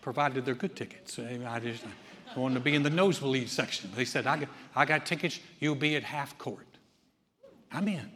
Provided 0.02 0.46
they're 0.46 0.54
good 0.54 0.76
tickets. 0.76 1.18
I 1.18 1.60
just 1.60 1.84
I 2.36 2.40
want 2.40 2.54
to 2.54 2.60
be 2.60 2.76
in 2.76 2.84
the 2.84 2.92
nosebleed 2.92 3.50
section. 3.50 3.90
They 3.96 4.06
said, 4.06 4.28
I 4.28 4.38
got, 4.38 4.50
I 4.76 4.86
got 4.86 5.04
tickets, 5.04 5.40
you'll 5.60 5.74
be 5.74 5.96
at 5.96 6.04
half 6.04 6.38
court. 6.38 6.78
I'm 7.72 7.88
in. 7.88 8.12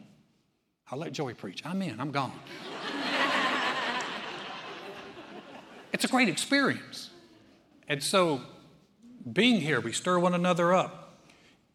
I'll 0.88 1.00
let 1.00 1.10
Joey 1.10 1.34
preach. 1.34 1.66
I'm 1.66 1.82
in, 1.82 1.98
I'm 1.98 2.12
gone. 2.12 2.30
it's 5.92 6.04
a 6.04 6.08
great 6.08 6.28
experience. 6.28 7.08
And 7.92 8.02
so, 8.02 8.40
being 9.30 9.60
here, 9.60 9.78
we 9.78 9.92
stir 9.92 10.18
one 10.18 10.32
another 10.32 10.72
up. 10.72 11.18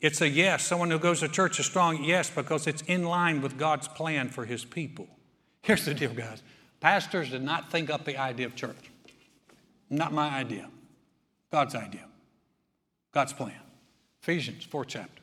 It's 0.02 0.20
a 0.20 0.28
yes. 0.28 0.66
Someone 0.66 0.90
who 0.90 0.98
goes 0.98 1.20
to 1.20 1.28
church 1.28 1.60
is 1.60 1.68
strong, 1.68 2.04
yes, 2.04 2.28
because 2.32 2.66
it's 2.66 2.82
in 2.88 3.04
line 3.04 3.40
with 3.40 3.56
God's 3.60 3.88
plan 3.88 4.30
for 4.30 4.44
his 4.44 4.66
people. 4.66 5.08
Here's 5.62 5.86
the 5.86 5.94
deal, 5.94 6.16
guys 6.16 6.42
pastors 6.80 7.30
did 7.30 7.44
not 7.44 7.70
think 7.70 7.92
up 7.92 8.04
the 8.04 8.18
idea 8.18 8.48
of 8.48 8.56
church. 8.56 8.90
Not 9.92 10.12
my 10.12 10.28
idea, 10.30 10.68
God's 11.52 11.76
idea, 11.76 12.06
God's 13.14 13.34
plan. 13.34 13.62
Ephesians 14.24 14.64
4 14.64 14.86
chapter. 14.86 15.22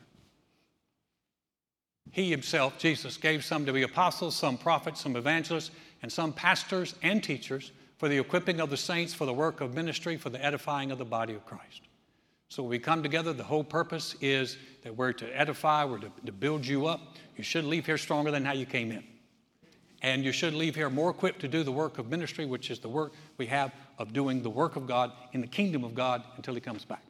He 2.13 2.31
himself, 2.31 2.79
Jesus, 2.79 3.17
gave 3.17 3.43
some 3.43 3.65
to 3.65 3.73
be 3.73 3.81
apostles, 3.81 4.33
some 4.33 4.57
prophets, 4.57 5.01
some 5.01 5.17
evangelists, 5.17 5.71
and 6.01 6.09
some 6.09 6.31
pastors 6.31 6.95
and 7.03 7.21
teachers 7.21 7.73
for 7.97 8.09
the 8.09 8.17
equipping 8.17 8.59
of 8.59 8.69
the 8.69 8.77
saints, 8.77 9.13
for 9.13 9.25
the 9.25 9.33
work 9.33 9.61
of 9.61 9.73
ministry, 9.73 10.17
for 10.17 10.29
the 10.29 10.43
edifying 10.43 10.91
of 10.91 10.97
the 10.97 11.05
body 11.05 11.33
of 11.33 11.45
Christ. 11.45 11.81
So 12.49 12.63
we 12.63 12.79
come 12.79 13.01
together, 13.01 13.33
the 13.33 13.43
whole 13.43 13.63
purpose 13.63 14.15
is 14.21 14.57
that 14.83 14.95
we're 14.95 15.13
to 15.13 15.37
edify, 15.37 15.83
we're 15.85 15.99
to, 15.99 16.11
to 16.25 16.31
build 16.31 16.65
you 16.65 16.85
up. 16.85 17.01
You 17.37 17.43
should 17.43 17.65
leave 17.65 17.85
here 17.85 17.97
stronger 17.97 18.31
than 18.31 18.45
how 18.45 18.53
you 18.53 18.65
came 18.65 18.91
in. 18.91 19.03
And 20.01 20.23
you 20.23 20.31
should 20.31 20.53
leave 20.53 20.75
here 20.75 20.89
more 20.89 21.09
equipped 21.09 21.39
to 21.41 21.47
do 21.47 21.63
the 21.63 21.71
work 21.71 21.97
of 21.97 22.09
ministry, 22.09 22.45
which 22.45 22.69
is 22.69 22.79
the 22.79 22.89
work 22.89 23.13
we 23.37 23.47
have 23.47 23.71
of 23.97 24.13
doing 24.13 24.43
the 24.43 24.49
work 24.49 24.75
of 24.75 24.85
God 24.85 25.11
in 25.31 25.41
the 25.41 25.47
kingdom 25.47 25.83
of 25.83 25.95
God 25.95 26.23
until 26.35 26.53
He 26.53 26.61
comes 26.61 26.85
back. 26.85 27.03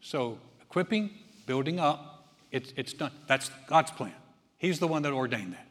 So, 0.00 0.38
equipping, 0.62 1.10
building 1.46 1.80
up, 1.80 2.32
it's, 2.52 2.72
it's 2.76 2.92
done. 2.92 3.10
That's 3.26 3.50
God's 3.66 3.90
plan. 3.90 4.14
He's 4.56 4.78
the 4.78 4.86
one 4.86 5.02
that 5.02 5.12
ordained 5.12 5.54
that. 5.54 5.66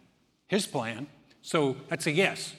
His 0.47 0.65
plan. 0.65 1.07
So, 1.41 1.77
that's 1.87 2.05
a 2.07 2.11
yes. 2.11 2.53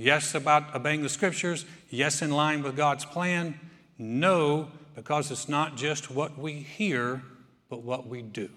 Yes, 0.00 0.36
about 0.36 0.76
obeying 0.76 1.02
the 1.02 1.08
scriptures. 1.08 1.66
Yes, 1.90 2.22
in 2.22 2.30
line 2.30 2.62
with 2.62 2.76
God's 2.76 3.04
plan. 3.04 3.58
No, 3.98 4.68
because 4.94 5.32
it's 5.32 5.48
not 5.48 5.76
just 5.76 6.08
what 6.08 6.38
we 6.38 6.52
hear, 6.52 7.20
but 7.68 7.82
what 7.82 8.06
we 8.06 8.22
do. 8.22 8.48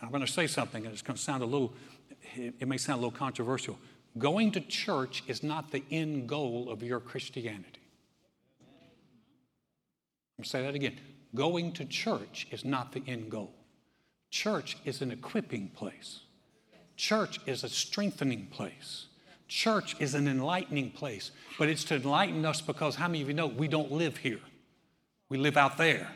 I'm 0.00 0.10
going 0.10 0.24
to 0.24 0.30
say 0.30 0.46
something, 0.46 0.84
and 0.84 0.92
it's 0.92 1.02
going 1.02 1.16
to 1.16 1.22
sound 1.22 1.42
a 1.42 1.46
little, 1.46 1.74
it 2.36 2.68
may 2.68 2.76
sound 2.76 2.98
a 2.98 3.06
little 3.06 3.18
controversial. 3.18 3.76
Going 4.16 4.52
to 4.52 4.60
church 4.60 5.24
is 5.26 5.42
not 5.42 5.72
the 5.72 5.82
end 5.90 6.28
goal 6.28 6.70
of 6.70 6.80
your 6.84 7.00
Christianity. 7.00 7.80
I'm 8.60 8.66
going 10.38 10.44
to 10.44 10.48
say 10.48 10.62
that 10.62 10.76
again. 10.76 10.96
Going 11.34 11.72
to 11.72 11.84
church 11.84 12.46
is 12.52 12.64
not 12.64 12.92
the 12.92 13.02
end 13.08 13.32
goal. 13.32 13.52
Church 14.30 14.76
is 14.84 15.02
an 15.02 15.10
equipping 15.10 15.70
place, 15.70 16.20
church 16.96 17.40
is 17.46 17.64
a 17.64 17.68
strengthening 17.68 18.46
place. 18.46 19.06
Church 19.48 19.96
is 20.00 20.14
an 20.14 20.26
enlightening 20.26 20.90
place, 20.90 21.30
but 21.58 21.68
it's 21.68 21.84
to 21.84 21.96
enlighten 21.96 22.44
us 22.44 22.60
because 22.60 22.96
how 22.96 23.08
many 23.08 23.22
of 23.22 23.28
you 23.28 23.34
know 23.34 23.46
we 23.46 23.68
don't 23.68 23.92
live 23.92 24.16
here? 24.16 24.40
We 25.28 25.38
live 25.38 25.56
out 25.56 25.76
there 25.76 26.10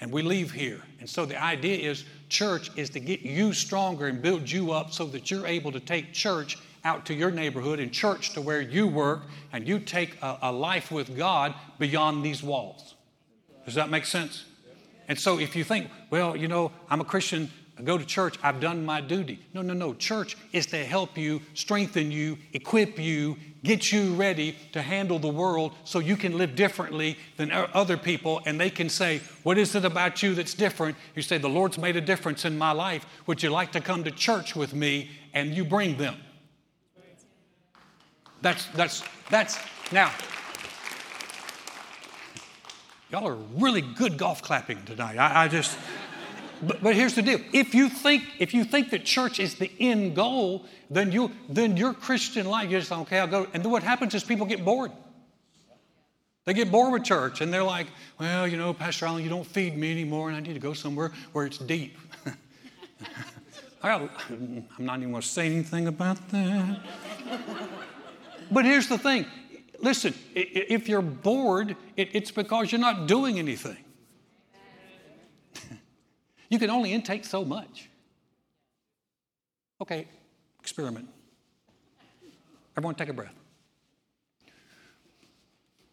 and 0.00 0.12
we 0.12 0.22
leave 0.22 0.52
here. 0.52 0.82
And 1.00 1.08
so 1.08 1.24
the 1.24 1.42
idea 1.42 1.90
is 1.90 2.04
church 2.28 2.70
is 2.76 2.90
to 2.90 3.00
get 3.00 3.20
you 3.20 3.52
stronger 3.52 4.06
and 4.06 4.20
build 4.20 4.50
you 4.50 4.72
up 4.72 4.92
so 4.92 5.06
that 5.06 5.30
you're 5.30 5.46
able 5.46 5.72
to 5.72 5.80
take 5.80 6.12
church 6.12 6.58
out 6.84 7.06
to 7.06 7.14
your 7.14 7.30
neighborhood 7.30 7.80
and 7.80 7.90
church 7.90 8.34
to 8.34 8.40
where 8.40 8.60
you 8.60 8.86
work 8.86 9.22
and 9.52 9.66
you 9.66 9.78
take 9.78 10.20
a, 10.22 10.38
a 10.42 10.52
life 10.52 10.90
with 10.90 11.16
God 11.16 11.54
beyond 11.78 12.24
these 12.24 12.42
walls. 12.42 12.94
Does 13.64 13.74
that 13.74 13.88
make 13.88 14.04
sense? 14.04 14.44
And 15.08 15.18
so 15.18 15.38
if 15.38 15.56
you 15.56 15.64
think, 15.64 15.88
well, 16.10 16.36
you 16.36 16.48
know, 16.48 16.72
I'm 16.90 17.00
a 17.00 17.04
Christian, 17.04 17.50
I 17.76 17.82
go 17.82 17.98
to 17.98 18.04
church, 18.04 18.38
I've 18.42 18.60
done 18.60 18.84
my 18.84 19.00
duty. 19.00 19.40
No, 19.52 19.60
no, 19.60 19.74
no. 19.74 19.94
Church 19.94 20.36
is 20.52 20.66
to 20.66 20.84
help 20.84 21.18
you, 21.18 21.42
strengthen 21.54 22.12
you, 22.12 22.38
equip 22.52 23.00
you, 23.00 23.36
get 23.64 23.90
you 23.90 24.14
ready 24.14 24.56
to 24.72 24.82
handle 24.82 25.18
the 25.18 25.28
world 25.28 25.72
so 25.82 25.98
you 25.98 26.16
can 26.16 26.38
live 26.38 26.54
differently 26.54 27.18
than 27.36 27.50
other 27.50 27.96
people 27.96 28.40
and 28.46 28.60
they 28.60 28.70
can 28.70 28.88
say, 28.88 29.20
What 29.42 29.58
is 29.58 29.74
it 29.74 29.84
about 29.84 30.22
you 30.22 30.34
that's 30.34 30.54
different? 30.54 30.96
You 31.16 31.22
say, 31.22 31.38
The 31.38 31.48
Lord's 31.48 31.76
made 31.76 31.96
a 31.96 32.00
difference 32.00 32.44
in 32.44 32.56
my 32.56 32.70
life. 32.70 33.06
Would 33.26 33.42
you 33.42 33.50
like 33.50 33.72
to 33.72 33.80
come 33.80 34.04
to 34.04 34.10
church 34.12 34.54
with 34.54 34.72
me? 34.72 35.10
And 35.32 35.52
you 35.52 35.64
bring 35.64 35.96
them. 35.96 36.14
That's, 38.40 38.66
that's, 38.66 39.02
that's, 39.30 39.58
now, 39.90 40.12
y'all 43.10 43.26
are 43.26 43.34
really 43.56 43.80
good 43.80 44.18
golf 44.18 44.42
clapping 44.42 44.84
tonight. 44.84 45.16
I, 45.16 45.44
I 45.44 45.48
just, 45.48 45.78
but, 46.66 46.82
but 46.82 46.94
here's 46.94 47.14
the 47.14 47.22
deal. 47.22 47.40
If 47.52 47.74
you 47.74 47.88
think, 47.88 48.24
if 48.38 48.54
you 48.54 48.64
think 48.64 48.90
that 48.90 49.04
church 49.04 49.40
is 49.40 49.54
the 49.54 49.70
end 49.80 50.14
goal, 50.14 50.64
then 50.90 51.12
you 51.12 51.30
then 51.48 51.76
your 51.76 51.94
Christian 51.94 52.46
life, 52.46 52.70
you 52.70 52.78
just 52.78 52.92
okay, 52.92 53.18
I'll 53.18 53.26
go. 53.26 53.46
And 53.52 53.62
then 53.62 53.70
what 53.70 53.82
happens 53.82 54.14
is 54.14 54.24
people 54.24 54.46
get 54.46 54.64
bored. 54.64 54.92
They 56.44 56.52
get 56.52 56.70
bored 56.70 56.92
with 56.92 57.04
church 57.04 57.40
and 57.40 57.52
they're 57.52 57.64
like, 57.64 57.86
well, 58.20 58.46
you 58.46 58.56
know, 58.56 58.74
Pastor 58.74 59.06
Alan, 59.06 59.22
you 59.22 59.30
don't 59.30 59.46
feed 59.46 59.76
me 59.76 59.90
anymore, 59.90 60.28
and 60.28 60.36
I 60.36 60.40
need 60.40 60.54
to 60.54 60.60
go 60.60 60.74
somewhere 60.74 61.12
where 61.32 61.46
it's 61.46 61.58
deep. 61.58 61.96
I'm 63.82 64.08
not 64.78 64.98
even 64.98 65.10
going 65.10 65.22
to 65.22 65.28
say 65.28 65.46
anything 65.46 65.88
about 65.88 66.28
that. 66.30 66.80
but 68.50 68.64
here's 68.64 68.88
the 68.88 68.98
thing 68.98 69.26
listen, 69.80 70.14
if 70.34 70.88
you're 70.88 71.02
bored, 71.02 71.76
it's 71.96 72.30
because 72.30 72.72
you're 72.72 72.80
not 72.80 73.06
doing 73.06 73.38
anything. 73.38 73.76
You 76.48 76.58
can 76.58 76.70
only 76.70 76.92
intake 76.92 77.24
so 77.24 77.44
much. 77.44 77.88
Okay, 79.80 80.08
experiment. 80.60 81.08
Everyone 82.76 82.94
take 82.94 83.08
a 83.08 83.12
breath. 83.12 83.34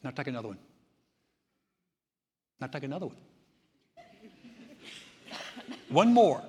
Now 0.04 0.12
take 0.12 0.28
another 0.28 0.50
one. 0.50 0.58
Now 2.60 2.68
take 2.68 2.84
another 2.84 3.08
one. 3.08 3.18
One 5.90 6.14
more. 6.14 6.42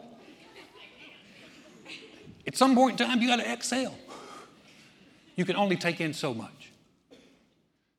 At 2.46 2.56
some 2.56 2.74
point 2.74 3.00
in 3.00 3.06
time, 3.06 3.20
you 3.20 3.28
got 3.28 3.36
to 3.36 3.48
exhale. 3.50 3.96
You 5.36 5.44
can 5.44 5.56
only 5.56 5.76
take 5.76 6.00
in 6.00 6.12
so 6.12 6.34
much. 6.34 6.70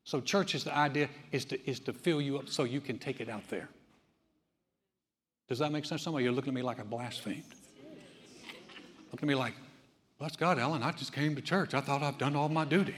So, 0.05 0.21
church 0.21 0.53
is 0.53 0.63
the 0.65 0.75
idea 0.75 1.09
is 1.31 1.45
to, 1.45 1.69
is 1.69 1.79
to 1.81 1.93
fill 1.93 2.21
you 2.21 2.37
up 2.37 2.49
so 2.49 2.65
you 2.65 2.81
can 2.81 2.99
take 2.99 3.19
it 3.21 3.29
out 3.29 3.47
there. 3.49 3.69
Does 5.53 5.59
that 5.59 5.71
make 5.71 5.85
sense? 5.85 6.01
Some 6.01 6.15
of 6.15 6.21
you 6.21 6.29
are 6.29 6.31
looking 6.31 6.49
at 6.49 6.55
me 6.55 6.63
like 6.63 6.79
I 6.79 6.83
blasphemed. 6.83 7.43
Looking 9.11 9.19
at 9.21 9.23
me 9.27 9.35
like, 9.35 9.53
bless 10.17 10.35
God, 10.35 10.57
Alan, 10.57 10.81
I 10.81 10.91
just 10.93 11.13
came 11.13 11.35
to 11.35 11.43
church. 11.43 11.75
I 11.75 11.79
thought 11.79 12.01
I've 12.01 12.17
done 12.17 12.35
all 12.35 12.49
my 12.49 12.65
duty. 12.65 12.95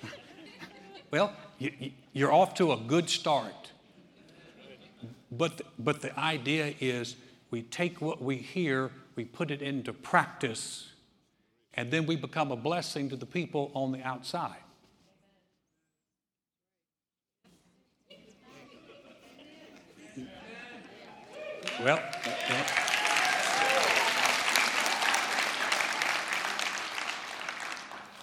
well, 1.10 1.36
you, 1.58 1.92
you're 2.14 2.32
off 2.32 2.54
to 2.54 2.72
a 2.72 2.78
good 2.78 3.10
start. 3.10 3.72
But 5.30 5.60
but 5.78 6.00
the 6.00 6.18
idea 6.18 6.72
is 6.80 7.16
we 7.50 7.60
take 7.60 8.00
what 8.00 8.22
we 8.22 8.36
hear, 8.36 8.92
we 9.16 9.26
put 9.26 9.50
it 9.50 9.60
into 9.60 9.92
practice, 9.92 10.92
and 11.74 11.90
then 11.90 12.06
we 12.06 12.16
become 12.16 12.50
a 12.50 12.56
blessing 12.56 13.10
to 13.10 13.16
the 13.16 13.26
people 13.26 13.70
on 13.74 13.92
the 13.92 14.02
outside. 14.02 14.62
Well, 21.82 21.96
yeah. 21.96 22.66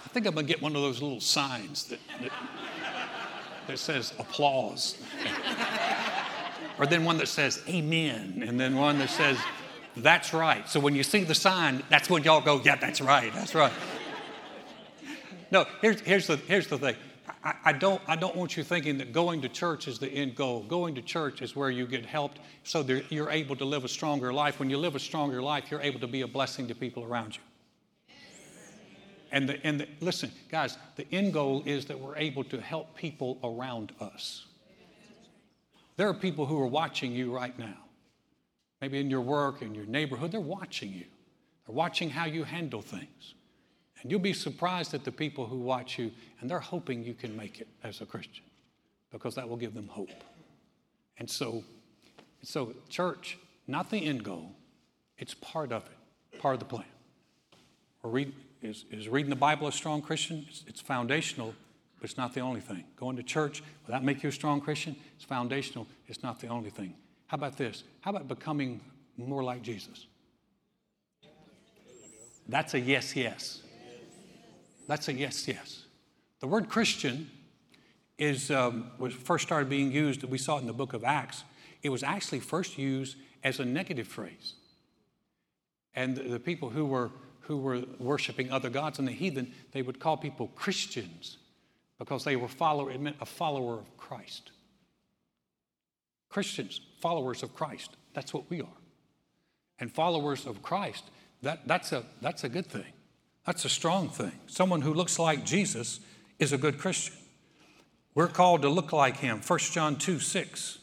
I 0.04 0.08
think 0.10 0.26
I'm 0.26 0.34
going 0.34 0.46
to 0.46 0.52
get 0.52 0.62
one 0.62 0.76
of 0.76 0.82
those 0.82 1.02
little 1.02 1.20
signs 1.20 1.84
that, 1.88 1.98
that, 2.20 2.30
that 3.66 3.78
says 3.80 4.12
applause. 4.20 4.96
or 6.78 6.86
then 6.86 7.04
one 7.04 7.18
that 7.18 7.26
says 7.26 7.60
amen, 7.68 8.44
and 8.46 8.60
then 8.60 8.76
one 8.76 8.98
that 9.00 9.10
says 9.10 9.36
that's 9.96 10.32
right. 10.32 10.68
So 10.68 10.78
when 10.78 10.94
you 10.94 11.02
see 11.02 11.24
the 11.24 11.34
sign, 11.34 11.82
that's 11.88 12.08
when 12.08 12.22
y'all 12.22 12.40
go, 12.40 12.60
yeah, 12.64 12.76
that's 12.76 13.00
right, 13.00 13.34
that's 13.34 13.56
right. 13.56 13.72
No, 15.50 15.66
here's, 15.82 16.00
here's, 16.02 16.28
the, 16.28 16.36
here's 16.36 16.68
the 16.68 16.78
thing 16.78 16.94
I, 17.44 17.54
I, 17.66 17.72
don't, 17.72 18.00
I 18.06 18.16
don't 18.16 18.34
want 18.36 18.56
you 18.56 18.64
thinking 18.64 18.98
that 18.98 19.12
going 19.12 19.40
to 19.42 19.48
church 19.48 19.88
is 19.88 19.98
the 19.98 20.08
end 20.08 20.34
goal. 20.34 20.62
Going 20.64 20.94
to 20.96 21.02
church 21.02 21.42
is 21.42 21.54
where 21.54 21.70
you 21.70 21.86
get 21.86 22.04
helped 22.04 22.38
so 22.64 22.82
that 22.84 23.10
you're 23.12 23.30
able 23.30 23.56
to 23.56 23.64
live 23.64 23.84
a 23.84 23.88
stronger 23.88 24.32
life. 24.32 24.58
When 24.58 24.70
you 24.70 24.78
live 24.78 24.96
a 24.96 25.00
stronger 25.00 25.40
life, 25.40 25.70
you're 25.70 25.80
able 25.80 26.00
to 26.00 26.06
be 26.06 26.22
a 26.22 26.26
blessing 26.26 26.68
to 26.68 26.74
people 26.74 27.04
around 27.04 27.36
you. 27.36 27.42
And, 29.30 29.48
the, 29.48 29.64
and 29.64 29.80
the, 29.80 29.88
listen, 30.00 30.32
guys, 30.50 30.78
the 30.96 31.06
end 31.12 31.34
goal 31.34 31.62
is 31.66 31.84
that 31.86 31.98
we're 31.98 32.16
able 32.16 32.44
to 32.44 32.60
help 32.60 32.96
people 32.96 33.38
around 33.44 33.92
us. 34.00 34.46
There 35.96 36.08
are 36.08 36.14
people 36.14 36.46
who 36.46 36.58
are 36.60 36.66
watching 36.66 37.12
you 37.12 37.34
right 37.34 37.56
now. 37.58 37.76
Maybe 38.80 39.00
in 39.00 39.10
your 39.10 39.20
work, 39.20 39.62
in 39.62 39.74
your 39.74 39.86
neighborhood, 39.86 40.32
they're 40.32 40.40
watching 40.40 40.92
you. 40.92 41.04
They're 41.66 41.74
watching 41.74 42.08
how 42.08 42.24
you 42.26 42.44
handle 42.44 42.80
things. 42.80 43.34
And 44.02 44.10
you'll 44.10 44.20
be 44.20 44.32
surprised 44.32 44.94
at 44.94 45.04
the 45.04 45.12
people 45.12 45.46
who 45.46 45.58
watch 45.58 45.98
you, 45.98 46.12
and 46.40 46.48
they're 46.48 46.60
hoping 46.60 47.04
you 47.04 47.14
can 47.14 47.36
make 47.36 47.60
it 47.60 47.68
as 47.82 48.00
a 48.00 48.06
Christian 48.06 48.44
because 49.10 49.34
that 49.34 49.48
will 49.48 49.56
give 49.56 49.74
them 49.74 49.88
hope. 49.88 50.10
And 51.18 51.28
so, 51.28 51.64
so 52.42 52.74
church, 52.88 53.38
not 53.66 53.90
the 53.90 53.98
end 53.98 54.22
goal, 54.24 54.52
it's 55.16 55.34
part 55.34 55.72
of 55.72 55.84
it, 55.86 56.38
part 56.40 56.54
of 56.54 56.60
the 56.60 56.66
plan. 56.66 56.84
Or 58.02 58.10
read, 58.10 58.32
is, 58.62 58.84
is 58.90 59.08
reading 59.08 59.30
the 59.30 59.36
Bible 59.36 59.66
a 59.66 59.72
strong 59.72 60.00
Christian? 60.00 60.46
It's, 60.48 60.64
it's 60.68 60.80
foundational, 60.80 61.54
but 61.98 62.08
it's 62.08 62.16
not 62.16 62.34
the 62.34 62.40
only 62.40 62.60
thing. 62.60 62.84
Going 62.96 63.16
to 63.16 63.22
church, 63.22 63.62
will 63.86 63.92
that 63.92 64.04
make 64.04 64.22
you 64.22 64.28
a 64.28 64.32
strong 64.32 64.60
Christian? 64.60 64.94
It's 65.16 65.24
foundational, 65.24 65.86
it's 66.06 66.22
not 66.22 66.40
the 66.40 66.48
only 66.48 66.70
thing. 66.70 66.94
How 67.26 67.34
about 67.34 67.56
this? 67.56 67.82
How 68.00 68.10
about 68.10 68.28
becoming 68.28 68.80
more 69.16 69.42
like 69.42 69.62
Jesus? 69.62 70.06
That's 72.48 72.74
a 72.74 72.80
yes, 72.80 73.14
yes. 73.16 73.62
That's 74.88 75.06
a 75.08 75.12
yes, 75.12 75.46
yes. 75.46 75.84
The 76.40 76.48
word 76.48 76.68
Christian 76.68 77.30
is 78.18 78.50
um, 78.50 78.90
was 78.98 79.14
first 79.14 79.46
started 79.46 79.68
being 79.68 79.92
used. 79.92 80.24
We 80.24 80.38
saw 80.38 80.56
it 80.56 80.62
in 80.62 80.66
the 80.66 80.72
book 80.72 80.94
of 80.94 81.04
Acts. 81.04 81.44
It 81.82 81.90
was 81.90 82.02
actually 82.02 82.40
first 82.40 82.78
used 82.78 83.16
as 83.44 83.60
a 83.60 83.64
negative 83.64 84.08
phrase, 84.08 84.54
and 85.94 86.16
the, 86.16 86.40
people 86.40 86.70
who 86.70 86.86
were 86.86 87.10
who 87.42 87.58
were 87.58 87.82
worshiping 87.98 88.50
other 88.50 88.68
gods 88.68 88.98
and 88.98 89.06
the 89.06 89.12
heathen, 89.12 89.54
they 89.72 89.82
would 89.82 90.00
call 90.00 90.16
people 90.16 90.48
Christians 90.56 91.38
because 91.98 92.24
they 92.24 92.36
were 92.36 92.48
follower. 92.48 92.90
It 92.90 93.00
meant 93.00 93.16
a 93.20 93.26
follower 93.26 93.74
of 93.74 93.96
Christ. 93.96 94.50
Christians, 96.28 96.80
followers 97.00 97.42
of 97.42 97.54
Christ. 97.54 97.96
That's 98.12 98.34
what 98.34 98.50
we 98.50 98.60
are. 98.60 98.78
And 99.80 99.90
followers 99.90 100.46
of 100.46 100.62
Christ, 100.62 101.04
that, 101.42 101.66
that's, 101.66 101.92
a, 101.92 102.04
that's 102.20 102.44
a 102.44 102.48
good 102.48 102.66
thing. 102.66 102.92
That's 103.48 103.64
a 103.64 103.70
strong 103.70 104.10
thing. 104.10 104.32
Someone 104.46 104.82
who 104.82 104.92
looks 104.92 105.18
like 105.18 105.42
Jesus 105.42 106.00
is 106.38 106.52
a 106.52 106.58
good 106.58 106.76
Christian. 106.76 107.14
We're 108.14 108.28
called 108.28 108.60
to 108.60 108.68
look 108.68 108.92
like 108.92 109.16
him. 109.16 109.40
1 109.40 109.58
John 109.72 109.96
2 109.96 110.18
6. 110.18 110.78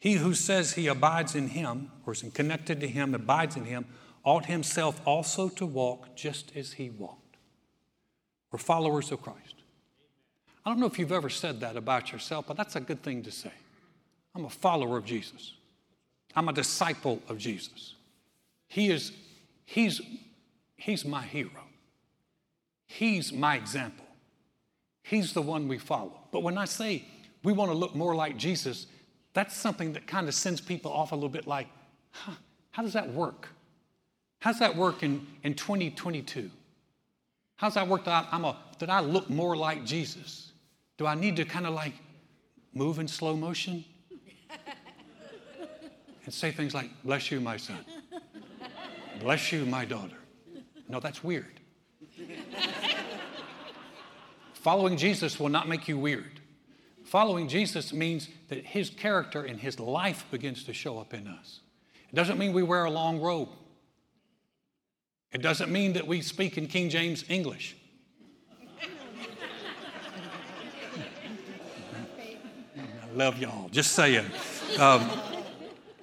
He 0.00 0.14
who 0.14 0.34
says 0.34 0.72
he 0.72 0.88
abides 0.88 1.36
in 1.36 1.46
him, 1.46 1.92
or 2.04 2.14
is 2.14 2.24
connected 2.34 2.80
to 2.80 2.88
him, 2.88 3.14
abides 3.14 3.54
in 3.54 3.64
him, 3.64 3.86
ought 4.24 4.46
himself 4.46 5.00
also 5.06 5.48
to 5.50 5.64
walk 5.64 6.16
just 6.16 6.50
as 6.56 6.72
he 6.72 6.90
walked. 6.90 7.36
We're 8.50 8.58
followers 8.58 9.12
of 9.12 9.22
Christ. 9.22 9.54
I 10.66 10.70
don't 10.70 10.80
know 10.80 10.86
if 10.86 10.98
you've 10.98 11.12
ever 11.12 11.30
said 11.30 11.60
that 11.60 11.76
about 11.76 12.10
yourself, 12.10 12.46
but 12.48 12.56
that's 12.56 12.74
a 12.74 12.80
good 12.80 13.04
thing 13.04 13.22
to 13.22 13.30
say. 13.30 13.52
I'm 14.34 14.46
a 14.46 14.50
follower 14.50 14.96
of 14.98 15.04
Jesus. 15.04 15.52
I'm 16.34 16.48
a 16.48 16.52
disciple 16.52 17.22
of 17.28 17.38
Jesus. 17.38 17.94
He 18.66 18.90
is, 18.90 19.12
he's 19.64 20.00
He's 20.82 21.04
my 21.04 21.22
hero. 21.22 21.62
He's 22.88 23.32
my 23.32 23.54
example. 23.54 24.04
He's 25.04 25.32
the 25.32 25.40
one 25.40 25.68
we 25.68 25.78
follow. 25.78 26.18
But 26.32 26.42
when 26.42 26.58
I 26.58 26.64
say 26.64 27.04
we 27.44 27.52
want 27.52 27.70
to 27.70 27.76
look 27.76 27.94
more 27.94 28.16
like 28.16 28.36
Jesus, 28.36 28.88
that's 29.32 29.56
something 29.56 29.92
that 29.92 30.08
kind 30.08 30.26
of 30.26 30.34
sends 30.34 30.60
people 30.60 30.92
off 30.92 31.12
a 31.12 31.14
little 31.14 31.28
bit 31.28 31.46
like, 31.46 31.68
huh, 32.10 32.32
how 32.72 32.82
does 32.82 32.94
that 32.94 33.12
work? 33.12 33.48
How's 34.40 34.58
that 34.58 34.74
work 34.74 35.04
in, 35.04 35.24
in 35.44 35.54
2022? 35.54 36.50
How's 37.54 37.74
that 37.74 37.86
work 37.86 38.04
that 38.06 38.26
I'm 38.32 38.44
a, 38.44 38.56
that 38.80 38.90
I 38.90 38.98
look 38.98 39.30
more 39.30 39.56
like 39.56 39.84
Jesus? 39.84 40.50
Do 40.98 41.06
I 41.06 41.14
need 41.14 41.36
to 41.36 41.44
kind 41.44 41.64
of 41.64 41.74
like 41.74 41.94
move 42.74 42.98
in 42.98 43.06
slow 43.06 43.36
motion? 43.36 43.84
and 46.24 46.34
say 46.34 46.50
things 46.50 46.74
like, 46.74 46.90
Bless 47.04 47.30
you, 47.30 47.40
my 47.40 47.56
son. 47.56 47.78
Bless 49.20 49.52
you, 49.52 49.64
my 49.64 49.84
daughter. 49.84 50.16
No, 50.92 51.00
that's 51.00 51.24
weird. 51.24 51.58
Following 54.52 54.98
Jesus 54.98 55.40
will 55.40 55.48
not 55.48 55.66
make 55.66 55.88
you 55.88 55.98
weird. 55.98 56.38
Following 57.04 57.48
Jesus 57.48 57.94
means 57.94 58.28
that 58.48 58.66
his 58.66 58.90
character 58.90 59.42
and 59.42 59.58
his 59.58 59.80
life 59.80 60.26
begins 60.30 60.64
to 60.64 60.74
show 60.74 60.98
up 60.98 61.14
in 61.14 61.26
us. 61.26 61.60
It 62.10 62.14
doesn't 62.14 62.38
mean 62.38 62.52
we 62.52 62.62
wear 62.62 62.84
a 62.84 62.90
long 62.90 63.20
robe. 63.20 63.48
It 65.32 65.40
doesn't 65.40 65.72
mean 65.72 65.94
that 65.94 66.06
we 66.06 66.20
speak 66.20 66.58
in 66.58 66.66
King 66.66 66.90
James 66.90 67.24
English. 67.30 67.74
I 72.78 73.14
love 73.14 73.38
y'all, 73.38 73.70
just 73.70 73.92
saying. 73.92 74.26
Um, 74.78 75.10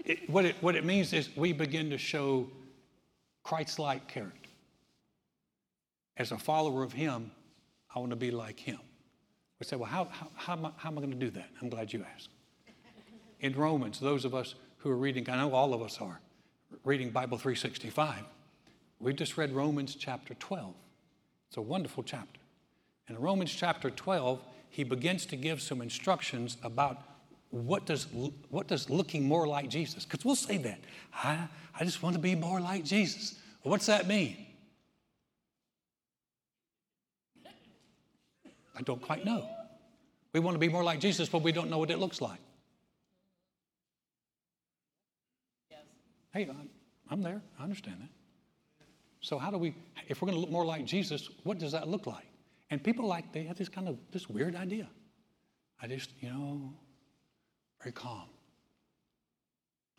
it, 0.04 0.28
what, 0.28 0.46
it, 0.46 0.56
what 0.62 0.76
it 0.76 0.84
means 0.84 1.14
is 1.14 1.30
we 1.36 1.54
begin 1.54 1.92
to 1.92 2.00
show 2.00 2.48
Christ 3.44 3.78
like 3.78 4.08
character. 4.08 4.39
As 6.20 6.34
a 6.34 6.38
follower 6.38 6.84
of 6.84 6.94
Him, 6.94 7.32
I 7.96 8.00
want 8.00 8.12
to 8.12 8.18
be 8.18 8.30
like 8.30 8.60
Him. 8.60 8.80
We 9.60 9.66
say, 9.66 9.78
well, 9.78 9.90
how, 9.90 10.06
how, 10.12 10.28
how, 10.36 10.54
am, 10.54 10.66
I, 10.66 10.72
I 10.86 10.92
going 10.92 11.10
to 11.10 11.18
do 11.18 11.32
that? 11.32 11.50
I'm 11.62 11.70
glad 11.70 11.92
you 11.92 12.06
asked. 12.14 12.30
In 13.40 13.56
Romans, 13.56 14.00
those 14.00 14.26
of 14.26 14.36
us 14.36 14.56
who 14.78 14.92
are 14.92 14.98
reading, 14.98 15.30
I 15.30 15.38
know 15.38 15.54
all 15.54 15.74
of 15.74 15.82
us 15.82 16.00
are, 16.00 16.20
reading 16.84 17.10
Bible 17.10 17.38
365, 17.38 18.24
we 19.00 19.14
just 19.14 19.38
read 19.38 19.52
Romans 19.52 19.96
chapter 19.96 20.34
12. 20.36 20.74
It's 21.48 21.58
a 21.58 21.62
wonderful 21.62 22.04
chapter. 22.04 22.40
In 23.08 23.18
Romans 23.18 23.52
chapter 23.52 23.90
12, 23.90 24.42
he 24.70 24.84
begins 24.84 25.26
to 25.28 25.36
give 25.36 25.62
some 25.62 25.82
instructions 25.82 26.58
about 26.64 27.02
what 27.50 27.86
does, 27.86 28.08
what 28.50 28.68
does 28.68 28.90
looking 28.90 29.26
more 29.26 29.48
like 29.48 29.70
Jesus, 29.70 30.06
because 30.06 30.24
we'll 30.24 30.36
say 30.36 30.58
that. 30.58 30.80
I, 31.14 31.48
I 31.80 31.86
just 31.86 32.04
want 32.04 32.16
to 32.16 32.22
be 32.22 32.36
more 32.36 32.60
like 32.60 32.84
Jesus. 32.84 33.40
What's 33.64 33.88
that 33.88 34.08
mean? 34.08 34.38
I 38.80 38.82
don't 38.82 39.02
quite 39.02 39.26
know. 39.26 39.46
We 40.32 40.40
want 40.40 40.56
to 40.56 40.60
be 40.60 40.70
more 40.70 40.86
like 40.86 41.02
Jesus, 41.02 41.28
but 41.28 41.42
we 41.42 41.52
don't 41.52 41.70
know 41.70 41.78
what 41.78 41.92
it 41.92 42.00
looks 42.00 42.22
like. 42.22 42.40
Yes. 45.70 45.82
Hey, 46.32 46.50
I'm 47.10 47.22
there. 47.22 47.42
I 47.60 47.64
understand 47.64 47.98
that. 48.00 48.10
So, 49.20 49.38
how 49.38 49.52
do 49.52 49.58
we, 49.58 49.76
if 50.08 50.22
we're 50.22 50.28
going 50.28 50.38
to 50.38 50.40
look 50.40 50.50
more 50.50 50.66
like 50.66 50.86
Jesus, 50.86 51.30
what 51.44 51.60
does 51.60 51.74
that 51.74 51.90
look 51.90 52.08
like? 52.08 52.26
And 52.70 52.82
people 52.82 53.06
like, 53.06 53.34
they 53.34 53.44
have 53.44 53.58
this 53.58 53.68
kind 53.68 53.90
of, 53.90 53.98
this 54.12 54.30
weird 54.30 54.56
idea. 54.56 54.88
I 55.82 55.88
just, 55.88 56.12
you 56.22 56.30
know, 56.30 56.74
very 57.82 57.92
calm. 57.92 58.30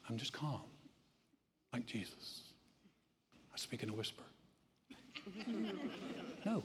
I'm 0.09 0.17
just 0.17 0.33
calm, 0.33 0.63
like 1.75 1.85
Jesus. 1.85 2.43
I 3.53 3.59
speak 3.59 3.83
in 3.83 3.91
a 3.91 3.95
whisper. 3.95 4.23
no. 6.47 6.65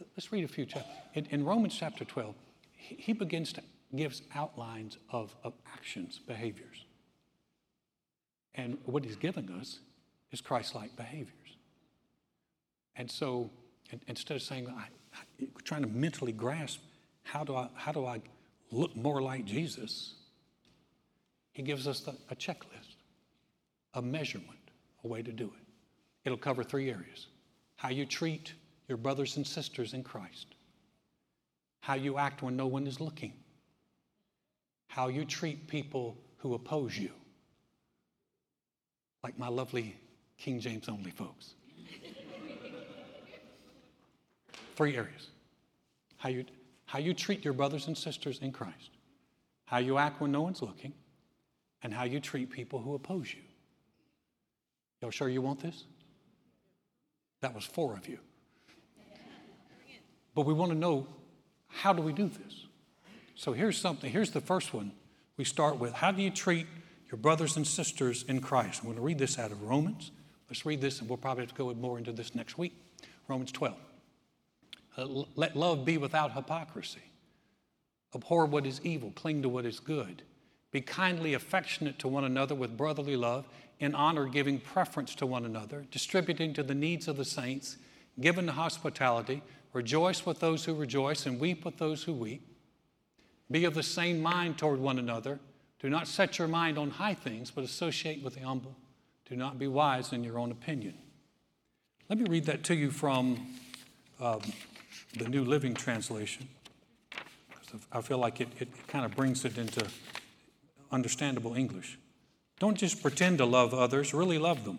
Let's 0.00 0.32
read 0.32 0.44
a 0.44 0.48
few 0.48 0.66
chapters. 0.66 0.92
In, 1.14 1.26
in, 1.26 1.44
Romans 1.44 1.76
chapter 1.78 2.04
12, 2.04 2.34
he, 2.72 3.12
begins 3.12 3.52
to 3.54 3.62
gives 3.94 4.22
outlines 4.34 4.96
of, 5.10 5.34
of 5.44 5.52
actions, 5.72 6.18
behaviors. 6.26 6.86
And 8.54 8.78
what 8.84 9.04
he's 9.04 9.16
giving 9.16 9.50
us 9.50 9.80
is 10.30 10.40
Christ-like 10.40 10.96
behaviors. 10.96 11.56
And 12.96 13.10
so 13.10 13.50
instead 14.06 14.36
of 14.36 14.42
saying, 14.42 14.68
I, 14.68 14.86
I, 15.14 15.46
trying 15.64 15.82
to 15.82 15.88
mentally 15.88 16.32
grasp, 16.32 16.80
how 17.22 17.44
do 17.44 17.54
I, 17.54 17.68
how 17.74 17.92
do 17.92 18.06
I 18.06 18.20
look 18.70 18.96
more 18.96 19.20
like 19.20 19.44
Jesus, 19.44 20.14
he 21.52 21.62
gives 21.62 21.86
us 21.86 22.00
the, 22.00 22.16
a 22.30 22.34
checklist, 22.34 22.96
a 23.94 24.02
measurement, 24.02 24.48
a 25.04 25.08
way 25.08 25.22
to 25.22 25.32
do 25.32 25.44
it. 25.44 25.66
It'll 26.24 26.38
cover 26.38 26.64
three 26.64 26.90
areas 26.90 27.26
how 27.76 27.88
you 27.88 28.06
treat 28.06 28.52
your 28.88 28.98
brothers 28.98 29.36
and 29.36 29.46
sisters 29.46 29.94
in 29.94 30.02
Christ, 30.02 30.54
how 31.80 31.94
you 31.94 32.18
act 32.18 32.42
when 32.42 32.56
no 32.56 32.66
one 32.66 32.86
is 32.86 33.00
looking, 33.00 33.32
how 34.88 35.08
you 35.08 35.24
treat 35.24 35.66
people 35.68 36.16
who 36.38 36.54
oppose 36.54 36.96
you, 36.96 37.10
like 39.22 39.38
my 39.38 39.48
lovely 39.48 39.96
King 40.36 40.60
James 40.60 40.88
only 40.88 41.10
folks. 41.10 41.54
Three 44.74 44.96
areas 44.96 45.28
how 46.22 46.28
you, 46.28 46.44
how 46.84 47.00
you 47.00 47.12
treat 47.12 47.44
your 47.44 47.52
brothers 47.52 47.88
and 47.88 47.98
sisters 47.98 48.38
in 48.42 48.52
Christ, 48.52 48.90
how 49.64 49.78
you 49.78 49.98
act 49.98 50.20
when 50.20 50.30
no 50.30 50.40
one's 50.40 50.62
looking, 50.62 50.92
and 51.82 51.92
how 51.92 52.04
you 52.04 52.20
treat 52.20 52.48
people 52.48 52.78
who 52.78 52.94
oppose 52.94 53.34
you. 53.34 53.40
Y'all 55.00 55.10
sure 55.10 55.28
you 55.28 55.42
want 55.42 55.60
this? 55.60 55.82
That 57.40 57.52
was 57.52 57.64
four 57.64 57.96
of 57.96 58.06
you. 58.08 58.20
But 60.34 60.46
we 60.46 60.54
want 60.54 60.72
to 60.72 60.78
know 60.78 61.06
how 61.68 61.92
do 61.92 62.02
we 62.02 62.12
do 62.12 62.28
this? 62.28 62.66
So 63.34 63.52
here's 63.52 63.78
something. 63.78 64.10
Here's 64.10 64.30
the 64.30 64.40
first 64.40 64.72
one 64.74 64.92
we 65.36 65.44
start 65.44 65.78
with. 65.78 65.94
How 65.94 66.10
do 66.10 66.22
you 66.22 66.30
treat 66.30 66.66
your 67.10 67.18
brothers 67.18 67.56
and 67.56 67.66
sisters 67.66 68.24
in 68.28 68.40
Christ? 68.40 68.80
I'm 68.80 68.86
going 68.86 68.96
to 68.96 69.02
read 69.02 69.18
this 69.18 69.38
out 69.38 69.50
of 69.50 69.62
Romans. 69.62 70.10
Let's 70.48 70.66
read 70.66 70.80
this, 70.80 71.00
and 71.00 71.08
we'll 71.08 71.16
probably 71.16 71.44
have 71.44 71.50
to 71.50 71.56
go 71.56 71.72
more 71.74 71.98
into 71.98 72.12
this 72.12 72.34
next 72.34 72.58
week. 72.58 72.74
Romans 73.26 73.52
12. 73.52 73.74
Uh, 74.96 75.06
let 75.34 75.56
love 75.56 75.84
be 75.84 75.96
without 75.96 76.32
hypocrisy. 76.32 77.00
Abhor 78.14 78.44
what 78.46 78.66
is 78.66 78.80
evil, 78.84 79.10
cling 79.12 79.40
to 79.42 79.48
what 79.48 79.64
is 79.64 79.80
good. 79.80 80.22
Be 80.70 80.80
kindly 80.80 81.34
affectionate 81.34 81.98
to 82.00 82.08
one 82.08 82.24
another 82.24 82.54
with 82.54 82.76
brotherly 82.76 83.16
love, 83.16 83.46
in 83.78 83.94
honor 83.94 84.26
giving 84.26 84.60
preference 84.60 85.14
to 85.16 85.26
one 85.26 85.44
another, 85.44 85.86
distributing 85.90 86.52
to 86.54 86.62
the 86.62 86.74
needs 86.74 87.08
of 87.08 87.16
the 87.16 87.24
saints, 87.24 87.78
given 88.20 88.46
to 88.46 88.52
hospitality, 88.52 89.42
rejoice 89.72 90.26
with 90.26 90.40
those 90.40 90.64
who 90.64 90.74
rejoice, 90.74 91.26
and 91.26 91.40
weep 91.40 91.64
with 91.64 91.78
those 91.78 92.02
who 92.02 92.12
weep. 92.12 92.46
Be 93.50 93.64
of 93.64 93.74
the 93.74 93.82
same 93.82 94.20
mind 94.20 94.58
toward 94.58 94.78
one 94.78 94.98
another. 94.98 95.38
Do 95.78 95.90
not 95.90 96.06
set 96.06 96.38
your 96.38 96.48
mind 96.48 96.78
on 96.78 96.90
high 96.90 97.14
things, 97.14 97.50
but 97.50 97.64
associate 97.64 98.22
with 98.22 98.34
the 98.34 98.40
humble. 98.40 98.76
Do 99.28 99.36
not 99.36 99.58
be 99.58 99.66
wise 99.66 100.12
in 100.12 100.22
your 100.24 100.38
own 100.38 100.50
opinion. 100.50 100.94
Let 102.08 102.18
me 102.18 102.28
read 102.28 102.44
that 102.46 102.62
to 102.64 102.74
you 102.74 102.90
from 102.90 103.46
um, 104.20 104.40
the 105.16 105.28
New 105.28 105.44
Living 105.44 105.74
Translation. 105.74 106.48
I 107.90 108.00
feel 108.00 108.18
like 108.18 108.40
it, 108.40 108.48
it 108.58 108.68
kind 108.88 109.04
of 109.04 109.16
brings 109.16 109.44
it 109.44 109.56
into 109.56 109.86
understandable 110.90 111.54
English. 111.54 111.98
Don't 112.58 112.76
just 112.76 113.02
pretend 113.02 113.38
to 113.38 113.44
love 113.44 113.74
others, 113.74 114.14
really 114.14 114.38
love 114.38 114.64
them. 114.64 114.78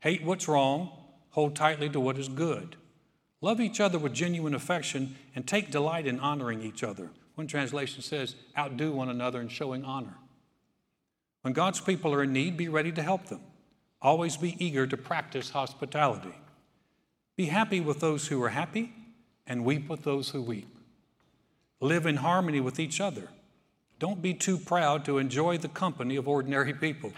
Hate 0.00 0.22
what's 0.24 0.48
wrong, 0.48 0.90
hold 1.30 1.56
tightly 1.56 1.88
to 1.90 2.00
what 2.00 2.16
is 2.16 2.28
good. 2.28 2.76
Love 3.40 3.60
each 3.60 3.80
other 3.80 3.98
with 3.98 4.12
genuine 4.12 4.54
affection 4.54 5.16
and 5.34 5.46
take 5.46 5.70
delight 5.70 6.06
in 6.06 6.18
honoring 6.18 6.62
each 6.62 6.82
other. 6.82 7.10
One 7.36 7.46
translation 7.46 8.02
says, 8.02 8.34
outdo 8.56 8.92
one 8.92 9.08
another 9.08 9.40
in 9.40 9.48
showing 9.48 9.84
honor. 9.84 10.14
When 11.42 11.54
God's 11.54 11.80
people 11.80 12.12
are 12.12 12.24
in 12.24 12.32
need, 12.32 12.56
be 12.56 12.68
ready 12.68 12.90
to 12.92 13.02
help 13.02 13.26
them. 13.26 13.40
Always 14.02 14.36
be 14.36 14.56
eager 14.64 14.86
to 14.86 14.96
practice 14.96 15.50
hospitality. 15.50 16.34
Be 17.36 17.46
happy 17.46 17.80
with 17.80 18.00
those 18.00 18.26
who 18.26 18.42
are 18.42 18.48
happy 18.48 18.92
and 19.46 19.64
weep 19.64 19.88
with 19.88 20.02
those 20.02 20.30
who 20.30 20.42
weep. 20.42 20.68
Live 21.80 22.06
in 22.06 22.16
harmony 22.16 22.60
with 22.60 22.80
each 22.80 23.00
other. 23.00 23.28
Don't 24.00 24.20
be 24.20 24.34
too 24.34 24.58
proud 24.58 25.04
to 25.04 25.18
enjoy 25.18 25.58
the 25.58 25.68
company 25.68 26.16
of 26.16 26.28
ordinary 26.28 26.74
people. 26.74 27.12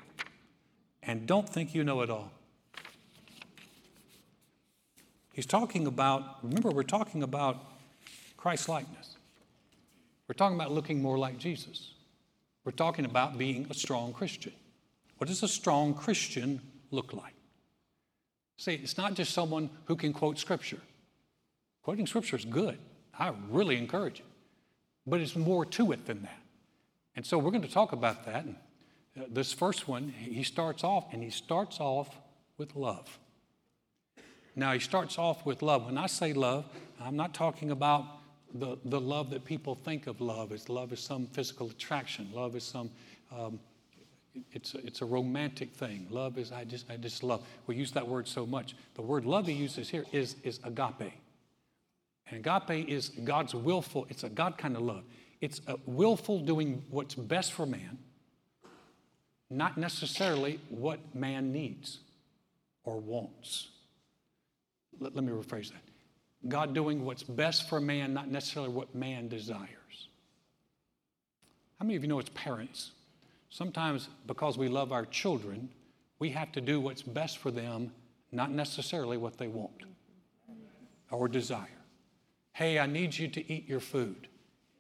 And 1.02 1.26
don't 1.26 1.48
think 1.48 1.74
you 1.74 1.82
know 1.82 2.02
it 2.02 2.10
all. 2.10 2.30
He's 5.32 5.46
talking 5.46 5.86
about, 5.86 6.38
remember, 6.42 6.70
we're 6.70 6.82
talking 6.82 7.22
about 7.22 7.56
Christ 8.36 8.68
likeness. 8.68 9.16
We're 10.28 10.34
talking 10.34 10.56
about 10.56 10.72
looking 10.72 11.00
more 11.02 11.18
like 11.18 11.38
Jesus. 11.38 11.92
We're 12.64 12.72
talking 12.72 13.04
about 13.04 13.38
being 13.38 13.66
a 13.70 13.74
strong 13.74 14.12
Christian. 14.12 14.52
What 15.18 15.28
does 15.28 15.42
a 15.42 15.48
strong 15.48 15.94
Christian 15.94 16.60
look 16.90 17.12
like? 17.12 17.34
See, 18.56 18.74
it's 18.74 18.98
not 18.98 19.14
just 19.14 19.32
someone 19.32 19.70
who 19.86 19.96
can 19.96 20.12
quote 20.12 20.38
Scripture. 20.38 20.80
Quoting 21.82 22.06
scripture 22.06 22.36
is 22.36 22.44
good. 22.44 22.78
I 23.18 23.32
really 23.48 23.76
encourage 23.76 24.20
it. 24.20 24.26
But 25.06 25.20
it's 25.20 25.34
more 25.34 25.64
to 25.64 25.92
it 25.92 26.06
than 26.06 26.22
that. 26.22 26.38
And 27.16 27.24
so 27.24 27.38
we're 27.38 27.50
going 27.50 27.62
to 27.62 27.72
talk 27.72 27.92
about 27.92 28.26
that. 28.26 28.44
And 28.44 28.56
uh, 29.18 29.24
this 29.28 29.52
first 29.52 29.88
one, 29.88 30.08
he 30.08 30.44
starts 30.44 30.84
off, 30.84 31.12
and 31.12 31.22
he 31.22 31.30
starts 31.30 31.80
off 31.80 32.14
with 32.58 32.76
love. 32.76 33.18
Now, 34.60 34.74
he 34.74 34.78
starts 34.78 35.16
off 35.16 35.46
with 35.46 35.62
love. 35.62 35.86
When 35.86 35.96
I 35.96 36.06
say 36.06 36.34
love, 36.34 36.66
I'm 37.00 37.16
not 37.16 37.32
talking 37.32 37.70
about 37.70 38.04
the, 38.52 38.76
the 38.84 39.00
love 39.00 39.30
that 39.30 39.46
people 39.46 39.74
think 39.74 40.06
of 40.06 40.20
love 40.20 40.52
as 40.52 40.68
love 40.68 40.92
is 40.92 41.00
some 41.00 41.28
physical 41.28 41.70
attraction. 41.70 42.28
Love 42.34 42.54
is 42.54 42.62
some, 42.62 42.90
um, 43.34 43.58
it's, 44.52 44.74
it's 44.74 45.00
a 45.00 45.06
romantic 45.06 45.72
thing. 45.72 46.06
Love 46.10 46.36
is, 46.36 46.52
I 46.52 46.64
just, 46.64 46.90
I 46.90 46.98
just 46.98 47.22
love. 47.22 47.42
We 47.66 47.74
use 47.74 47.92
that 47.92 48.06
word 48.06 48.28
so 48.28 48.44
much. 48.44 48.76
The 48.96 49.00
word 49.00 49.24
love 49.24 49.46
he 49.46 49.54
uses 49.54 49.88
here 49.88 50.04
is, 50.12 50.36
is 50.42 50.60
agape. 50.62 51.14
And 52.30 52.46
agape 52.46 52.86
is 52.86 53.12
God's 53.24 53.54
willful, 53.54 54.08
it's 54.10 54.24
a 54.24 54.28
God 54.28 54.58
kind 54.58 54.76
of 54.76 54.82
love. 54.82 55.04
It's 55.40 55.62
a 55.68 55.76
willful 55.86 56.40
doing 56.40 56.84
what's 56.90 57.14
best 57.14 57.54
for 57.54 57.64
man, 57.64 57.96
not 59.48 59.78
necessarily 59.78 60.60
what 60.68 61.14
man 61.14 61.50
needs 61.50 62.00
or 62.84 62.98
wants. 63.00 63.68
Let, 65.00 65.14
let 65.14 65.24
me 65.24 65.32
rephrase 65.32 65.70
that. 65.70 65.82
God 66.48 66.74
doing 66.74 67.04
what's 67.04 67.22
best 67.22 67.68
for 67.68 67.80
man, 67.80 68.14
not 68.14 68.28
necessarily 68.28 68.72
what 68.72 68.94
man 68.94 69.28
desires. 69.28 70.08
How 71.78 71.86
many 71.86 71.96
of 71.96 72.02
you 72.02 72.08
know 72.08 72.18
it's 72.18 72.30
parents, 72.30 72.92
sometimes 73.48 74.08
because 74.26 74.56
we 74.56 74.68
love 74.68 74.92
our 74.92 75.06
children, 75.06 75.68
we 76.18 76.30
have 76.30 76.52
to 76.52 76.60
do 76.60 76.80
what's 76.80 77.02
best 77.02 77.38
for 77.38 77.50
them, 77.50 77.92
not 78.32 78.50
necessarily 78.50 79.16
what 79.16 79.38
they 79.38 79.48
want 79.48 79.82
or 81.10 81.28
desire. 81.28 81.66
Hey, 82.52 82.78
I 82.78 82.86
need 82.86 83.16
you 83.16 83.28
to 83.28 83.52
eat 83.52 83.68
your 83.68 83.80
food. 83.80 84.28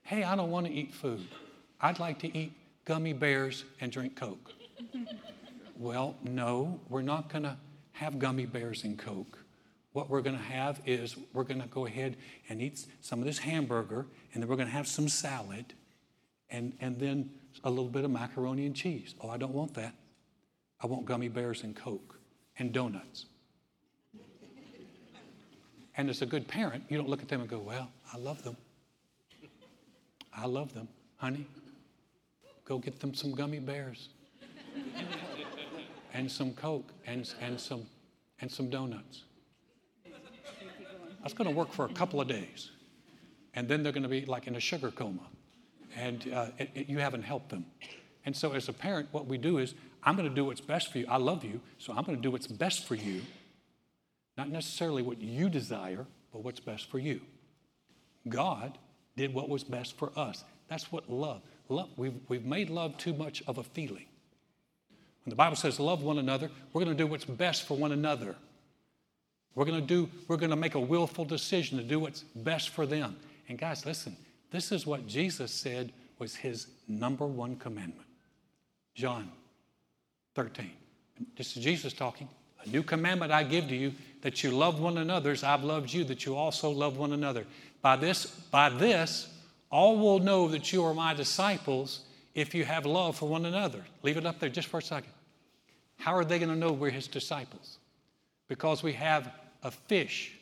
Hey, 0.02 0.22
I 0.22 0.36
don't 0.36 0.50
want 0.50 0.66
to 0.66 0.72
eat 0.72 0.94
food. 0.94 1.26
I'd 1.80 1.98
like 1.98 2.18
to 2.20 2.36
eat 2.36 2.52
gummy 2.84 3.12
bears 3.12 3.64
and 3.80 3.90
drink 3.90 4.16
Coke. 4.16 4.52
well, 5.78 6.16
no, 6.22 6.80
we're 6.88 7.02
not 7.02 7.28
going 7.28 7.44
to 7.44 7.56
have 7.92 8.18
gummy 8.18 8.46
bears 8.46 8.84
and 8.84 8.98
Coke. 8.98 9.39
What 9.92 10.08
we're 10.08 10.20
going 10.20 10.36
to 10.36 10.42
have 10.42 10.80
is 10.86 11.16
we're 11.32 11.44
going 11.44 11.60
to 11.60 11.66
go 11.66 11.86
ahead 11.86 12.16
and 12.48 12.62
eat 12.62 12.86
some 13.00 13.18
of 13.18 13.24
this 13.24 13.38
hamburger, 13.38 14.06
and 14.32 14.42
then 14.42 14.48
we're 14.48 14.56
going 14.56 14.68
to 14.68 14.74
have 14.74 14.86
some 14.86 15.08
salad, 15.08 15.74
and, 16.48 16.72
and 16.80 16.98
then 16.98 17.30
a 17.64 17.70
little 17.70 17.88
bit 17.88 18.04
of 18.04 18.10
macaroni 18.10 18.66
and 18.66 18.74
cheese. 18.74 19.14
Oh, 19.20 19.28
I 19.28 19.36
don't 19.36 19.54
want 19.54 19.74
that. 19.74 19.94
I 20.80 20.86
want 20.86 21.04
gummy 21.06 21.28
bears 21.28 21.62
and 21.64 21.74
Coke 21.74 22.18
and 22.58 22.72
donuts. 22.72 23.26
And 25.96 26.08
as 26.08 26.22
a 26.22 26.26
good 26.26 26.46
parent, 26.46 26.84
you 26.88 26.96
don't 26.96 27.08
look 27.08 27.20
at 27.20 27.28
them 27.28 27.40
and 27.40 27.50
go, 27.50 27.58
Well, 27.58 27.90
I 28.12 28.16
love 28.16 28.42
them. 28.42 28.56
I 30.34 30.46
love 30.46 30.72
them. 30.72 30.88
Honey, 31.16 31.46
go 32.64 32.78
get 32.78 33.00
them 33.00 33.12
some 33.12 33.32
gummy 33.32 33.58
bears 33.58 34.08
and 36.14 36.30
some 36.30 36.54
Coke 36.54 36.92
and, 37.06 37.30
and, 37.40 37.60
some, 37.60 37.82
and 38.40 38.50
some 38.50 38.70
donuts. 38.70 39.24
That's 41.22 41.34
going 41.34 41.48
to 41.48 41.54
work 41.54 41.72
for 41.72 41.84
a 41.84 41.88
couple 41.92 42.20
of 42.20 42.28
days. 42.28 42.70
And 43.54 43.68
then 43.68 43.82
they're 43.82 43.92
going 43.92 44.04
to 44.04 44.08
be 44.08 44.24
like 44.24 44.46
in 44.46 44.56
a 44.56 44.60
sugar 44.60 44.90
coma. 44.90 45.26
And 45.96 46.32
uh, 46.32 46.46
it, 46.58 46.70
it, 46.74 46.88
you 46.88 46.98
haven't 46.98 47.22
helped 47.22 47.50
them. 47.50 47.66
And 48.24 48.36
so, 48.36 48.52
as 48.52 48.68
a 48.68 48.72
parent, 48.72 49.08
what 49.12 49.26
we 49.26 49.38
do 49.38 49.58
is, 49.58 49.74
I'm 50.02 50.16
going 50.16 50.28
to 50.28 50.34
do 50.34 50.44
what's 50.44 50.60
best 50.60 50.92
for 50.92 50.98
you. 50.98 51.06
I 51.08 51.16
love 51.16 51.44
you, 51.44 51.60
so 51.78 51.92
I'm 51.92 52.04
going 52.04 52.16
to 52.16 52.22
do 52.22 52.30
what's 52.30 52.46
best 52.46 52.86
for 52.86 52.94
you. 52.94 53.22
Not 54.36 54.50
necessarily 54.50 55.02
what 55.02 55.20
you 55.20 55.48
desire, 55.48 56.06
but 56.32 56.44
what's 56.44 56.60
best 56.60 56.90
for 56.90 56.98
you. 56.98 57.20
God 58.28 58.78
did 59.16 59.34
what 59.34 59.48
was 59.48 59.64
best 59.64 59.98
for 59.98 60.12
us. 60.16 60.44
That's 60.68 60.92
what 60.92 61.10
love. 61.10 61.42
love 61.68 61.88
we've, 61.96 62.14
we've 62.28 62.44
made 62.44 62.70
love 62.70 62.96
too 62.96 63.12
much 63.12 63.42
of 63.46 63.58
a 63.58 63.62
feeling. 63.62 64.06
When 65.24 65.30
the 65.30 65.36
Bible 65.36 65.56
says 65.56 65.80
love 65.80 66.02
one 66.02 66.18
another, 66.18 66.50
we're 66.72 66.84
going 66.84 66.96
to 66.96 67.02
do 67.02 67.06
what's 67.06 67.24
best 67.24 67.66
for 67.66 67.76
one 67.76 67.92
another. 67.92 68.36
We're 69.54 69.64
going 69.64 69.80
to 69.80 69.86
do, 69.86 70.08
we're 70.28 70.36
going 70.36 70.50
to 70.50 70.56
make 70.56 70.74
a 70.74 70.80
willful 70.80 71.24
decision 71.24 71.76
to 71.78 71.84
do 71.84 71.98
what's 72.00 72.22
best 72.22 72.70
for 72.70 72.86
them. 72.86 73.16
And 73.48 73.58
guys, 73.58 73.84
listen, 73.84 74.16
this 74.50 74.72
is 74.72 74.86
what 74.86 75.06
Jesus 75.06 75.50
said 75.50 75.92
was 76.18 76.36
his 76.36 76.68
number 76.86 77.26
one 77.26 77.56
commandment. 77.56 78.08
John 78.94 79.30
13. 80.34 80.70
This 81.36 81.56
is 81.56 81.62
Jesus 81.62 81.92
talking. 81.92 82.28
A 82.64 82.68
new 82.68 82.82
commandment 82.82 83.32
I 83.32 83.42
give 83.42 83.68
to 83.68 83.76
you 83.76 83.92
that 84.22 84.44
you 84.44 84.50
love 84.50 84.80
one 84.80 84.98
another 84.98 85.30
as 85.30 85.42
I've 85.42 85.64
loved 85.64 85.92
you, 85.92 86.04
that 86.04 86.26
you 86.26 86.36
also 86.36 86.70
love 86.70 86.98
one 86.98 87.12
another. 87.12 87.44
By 87.80 87.96
this, 87.96 88.26
by 88.26 88.68
this, 88.68 89.28
all 89.70 89.96
will 89.96 90.18
know 90.18 90.48
that 90.48 90.72
you 90.72 90.84
are 90.84 90.94
my 90.94 91.14
disciples 91.14 92.00
if 92.34 92.54
you 92.54 92.64
have 92.64 92.84
love 92.86 93.16
for 93.16 93.28
one 93.28 93.46
another. 93.46 93.82
Leave 94.02 94.16
it 94.16 94.26
up 94.26 94.38
there 94.38 94.48
just 94.48 94.68
for 94.68 94.78
a 94.78 94.82
second. 94.82 95.12
How 95.96 96.14
are 96.14 96.24
they 96.24 96.38
going 96.38 96.50
to 96.50 96.56
know 96.56 96.72
we're 96.72 96.90
his 96.90 97.08
disciples? 97.08 97.78
Because 98.50 98.82
we 98.82 98.92
have 98.94 99.30
a 99.62 99.70
fish 99.70 100.32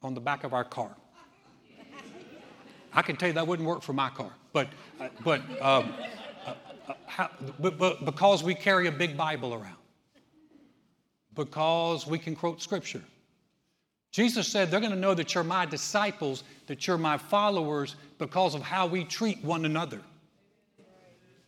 on 0.00 0.14
the 0.14 0.20
back 0.20 0.44
of 0.44 0.54
our 0.54 0.62
car. 0.62 0.94
I 2.92 3.02
can 3.02 3.16
tell 3.16 3.26
you 3.26 3.32
that 3.34 3.46
wouldn't 3.46 3.68
work 3.68 3.82
for 3.82 3.92
my 3.92 4.08
car, 4.08 4.30
but, 4.52 4.68
but, 5.24 5.40
um, 5.60 5.92
uh, 6.46 6.54
uh, 6.88 6.94
how, 7.06 7.28
but, 7.58 7.76
but 7.76 8.04
because 8.04 8.44
we 8.44 8.54
carry 8.54 8.86
a 8.86 8.92
big 8.92 9.16
Bible 9.16 9.52
around, 9.52 9.74
because 11.34 12.06
we 12.06 12.20
can 12.20 12.36
quote 12.36 12.62
scripture. 12.62 13.02
Jesus 14.12 14.46
said, 14.46 14.70
They're 14.70 14.80
going 14.80 14.92
to 14.92 14.98
know 14.98 15.14
that 15.14 15.34
you're 15.34 15.42
my 15.42 15.66
disciples, 15.66 16.44
that 16.68 16.86
you're 16.86 16.98
my 16.98 17.18
followers, 17.18 17.96
because 18.18 18.54
of 18.54 18.62
how 18.62 18.86
we 18.86 19.02
treat 19.02 19.42
one 19.44 19.64
another 19.64 20.00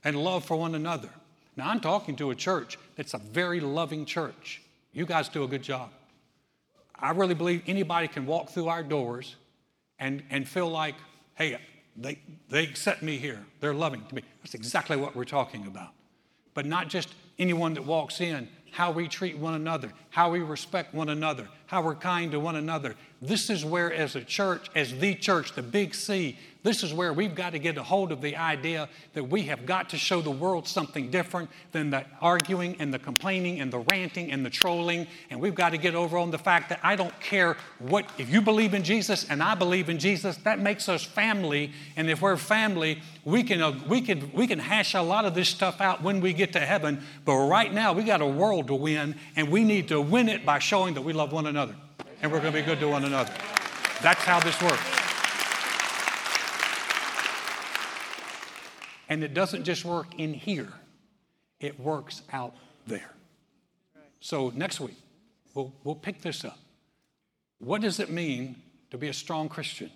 and 0.03 0.17
love 0.17 0.45
for 0.45 0.57
one 0.57 0.75
another. 0.75 1.11
Now, 1.57 1.71
I'm 1.71 1.81
talking 1.81 2.17
to 2.17 2.31
a 2.31 2.35
church 2.35 2.77
that's 2.97 3.15
a 3.15 3.19
very 3.19 3.61
loving 3.61 4.05
church. 4.05 4.63
You 4.93 5.07
guys 5.07 5.29
do 5.29 5.45
a 5.45 5.49
good 5.49 5.63
job. 5.63 5.91
I 6.99 7.11
really 7.11 7.35
believe 7.35 7.63
anybody 7.67 8.09
can 8.09 8.27
walk 8.27 8.51
through 8.51 8.69
our 8.69 8.83
doors 8.83 9.37
and, 9.99 10.23
and 10.31 10.49
feel 10.49 10.69
like, 10.69 10.95
hey, 11.35 11.59
they, 11.97 12.19
they 12.49 12.65
accept 12.65 13.03
me 13.03 13.19
here. 13.19 13.45
They're 13.61 13.75
loving 13.75 14.05
to 14.07 14.15
me. 14.15 14.23
That's 14.43 14.55
exactly 14.55 14.97
what 14.97 15.15
we're 15.17 15.25
talking 15.25 15.67
about. 15.67 15.91
But 16.55 16.67
not 16.67 16.89
just 16.89 17.15
anyone 17.39 17.75
that 17.75 17.85
walks 17.85 18.21
in, 18.21 18.49
how 18.71 18.91
we 18.91 19.09
treat 19.09 19.37
one 19.39 19.55
another, 19.55 19.93
how 20.19 20.29
we 20.29 20.41
respect 20.41 20.93
one 20.93 21.11
another, 21.11 21.47
how 21.67 21.81
we're 21.81 21.95
kind 21.95 22.33
to 22.33 22.41
one 22.41 22.57
another. 22.57 22.97
This 23.23 23.51
is 23.51 23.65
where, 23.65 23.93
as 23.93 24.17
a 24.17 24.21
church, 24.21 24.69
as 24.75 24.99
the 24.99 25.15
church, 25.15 25.53
the 25.55 25.63
big 25.63 25.95
C, 25.95 26.37
this 26.65 26.83
is 26.83 26.93
where 26.93 27.13
we've 27.13 27.37
got 27.37 27.53
to 27.53 27.59
get 27.61 27.79
a 27.79 27.83
hold 27.85 28.11
of 28.11 28.21
the 28.21 28.37
idea 28.37 28.89
that 29.15 29.25
we 29.25 29.43
have 29.43 29.65
got 29.65 29.89
to 29.91 29.97
show 29.97 30.21
the 30.21 30.31
world 30.31 30.67
something 30.67 31.09
different 31.11 31.51
than 31.71 31.91
the 31.91 32.05
arguing 32.21 32.77
and 32.81 32.93
the 32.93 32.99
complaining 32.99 33.61
and 33.61 33.73
the 33.73 33.79
ranting 33.93 34.33
and 34.33 34.45
the 34.45 34.51
trolling. 34.51 35.07
And 35.31 35.41
we've 35.41 35.55
got 35.55 35.71
to 35.71 35.79
get 35.79 35.95
over 35.95 36.19
on 36.19 36.33
the 36.33 36.39
fact 36.39 36.69
that 36.71 36.81
I 36.83 36.97
don't 36.97 37.19
care 37.21 37.57
what, 37.79 38.11
if 38.19 38.29
you 38.29 38.43
believe 38.43 38.75
in 38.75 38.83
Jesus 38.83 39.25
and 39.31 39.41
I 39.41 39.55
believe 39.55 39.89
in 39.89 40.01
Jesus, 40.01 40.37
that 40.39 40.59
makes 40.59 40.89
us 40.89 41.05
family. 41.05 41.73
And 41.97 42.11
if 42.11 42.21
we're 42.21 42.37
family, 42.37 43.03
we 43.25 43.45
can, 43.45 43.63
uh, 43.63 43.79
we 43.89 44.01
can, 44.01 44.33
we 44.33 44.49
can 44.49 44.59
hash 44.59 44.95
a 44.95 45.03
lot 45.03 45.25
of 45.25 45.35
this 45.35 45.49
stuff 45.49 45.81
out 45.81 46.03
when 46.03 46.21
we 46.21 46.33
get 46.33 46.53
to 46.55 46.61
heaven. 46.61 47.03
But 47.25 47.37
right 47.37 47.73
now, 47.73 47.93
we 47.93 48.03
got 48.03 48.21
a 48.21 48.27
world 48.27 48.67
to 48.67 48.75
win, 48.75 49.15
and 49.37 49.49
we 49.49 49.63
need 49.63 49.89
to 49.89 50.01
win 50.11 50.29
it 50.29 50.44
by 50.44 50.59
showing 50.59 50.94
that 50.94 51.03
we 51.03 51.12
love 51.12 51.33
one 51.33 51.47
another 51.47 51.75
and 52.23 52.33
we're 52.33 52.40
going 52.40 52.53
to 52.53 52.59
be 52.59 52.64
good 52.64 52.81
to 52.81 52.88
one 52.88 53.05
another. 53.05 53.33
That's 54.03 54.23
how 54.23 54.40
this 54.40 54.61
works. 54.62 54.99
And 59.09 59.25
it 59.25 59.35
doesn't 59.35 59.64
just 59.64 59.85
work 59.85 60.18
in 60.18 60.35
here, 60.35 60.73
it 61.61 61.79
works 61.81 62.23
out 62.33 62.55
there. 62.87 63.11
So 64.21 64.53
next 64.55 64.81
week, 64.81 64.97
we'll, 65.55 65.73
we'll 65.85 65.94
pick 65.94 66.21
this 66.21 66.44
up. 66.44 66.59
What 67.59 67.81
does 67.81 68.01
it 68.01 68.11
mean 68.11 68.57
to 68.90 68.99
be 68.99 69.09
a 69.09 69.12
strong 69.12 69.49
Christian? 69.49 69.90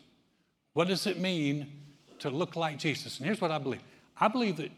What 0.72 0.88
does 0.88 1.06
it 1.06 1.18
mean 1.18 1.70
to 2.20 2.30
look 2.30 2.56
like 2.56 2.78
Jesus? 2.78 3.18
And 3.18 3.26
here's 3.26 3.40
what 3.40 3.50
I 3.50 3.58
believe 3.58 3.82
I 4.18 4.28
believe 4.28 4.56
that 4.56 4.70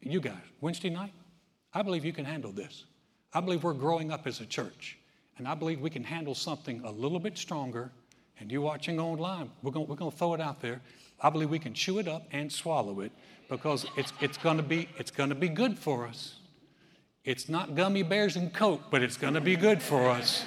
you 0.00 0.20
guys, 0.20 0.34
Wednesday 0.60 0.90
night, 0.90 1.12
I 1.72 1.82
believe 1.82 2.04
you 2.04 2.12
can 2.12 2.24
handle 2.24 2.52
this. 2.52 2.84
I 3.38 3.40
believe 3.40 3.62
we're 3.62 3.72
growing 3.72 4.10
up 4.10 4.26
as 4.26 4.40
a 4.40 4.46
church. 4.46 4.98
And 5.36 5.46
I 5.46 5.54
believe 5.54 5.80
we 5.80 5.90
can 5.90 6.02
handle 6.02 6.34
something 6.34 6.82
a 6.84 6.90
little 6.90 7.20
bit 7.20 7.38
stronger. 7.38 7.92
And 8.40 8.50
you 8.50 8.60
watching 8.60 8.98
online, 8.98 9.52
we're 9.62 9.70
going 9.70 9.86
we're 9.86 9.94
to 9.94 10.10
throw 10.10 10.34
it 10.34 10.40
out 10.40 10.60
there. 10.60 10.80
I 11.20 11.30
believe 11.30 11.48
we 11.48 11.60
can 11.60 11.72
chew 11.72 12.00
it 12.00 12.08
up 12.08 12.26
and 12.32 12.50
swallow 12.50 12.98
it 12.98 13.12
because 13.48 13.86
it's, 13.96 14.12
it's 14.20 14.36
going 14.38 14.56
to 14.56 14.64
be 14.64 14.88
it's 14.98 15.12
going 15.12 15.28
to 15.28 15.36
be 15.36 15.48
good 15.48 15.78
for 15.78 16.04
us. 16.08 16.34
It's 17.24 17.48
not 17.48 17.76
gummy 17.76 18.02
bears 18.02 18.34
and 18.34 18.52
Coke, 18.52 18.82
but 18.90 19.04
it's 19.04 19.16
going 19.16 19.34
to 19.34 19.40
be 19.40 19.54
good 19.54 19.80
for 19.80 20.10
us. 20.10 20.44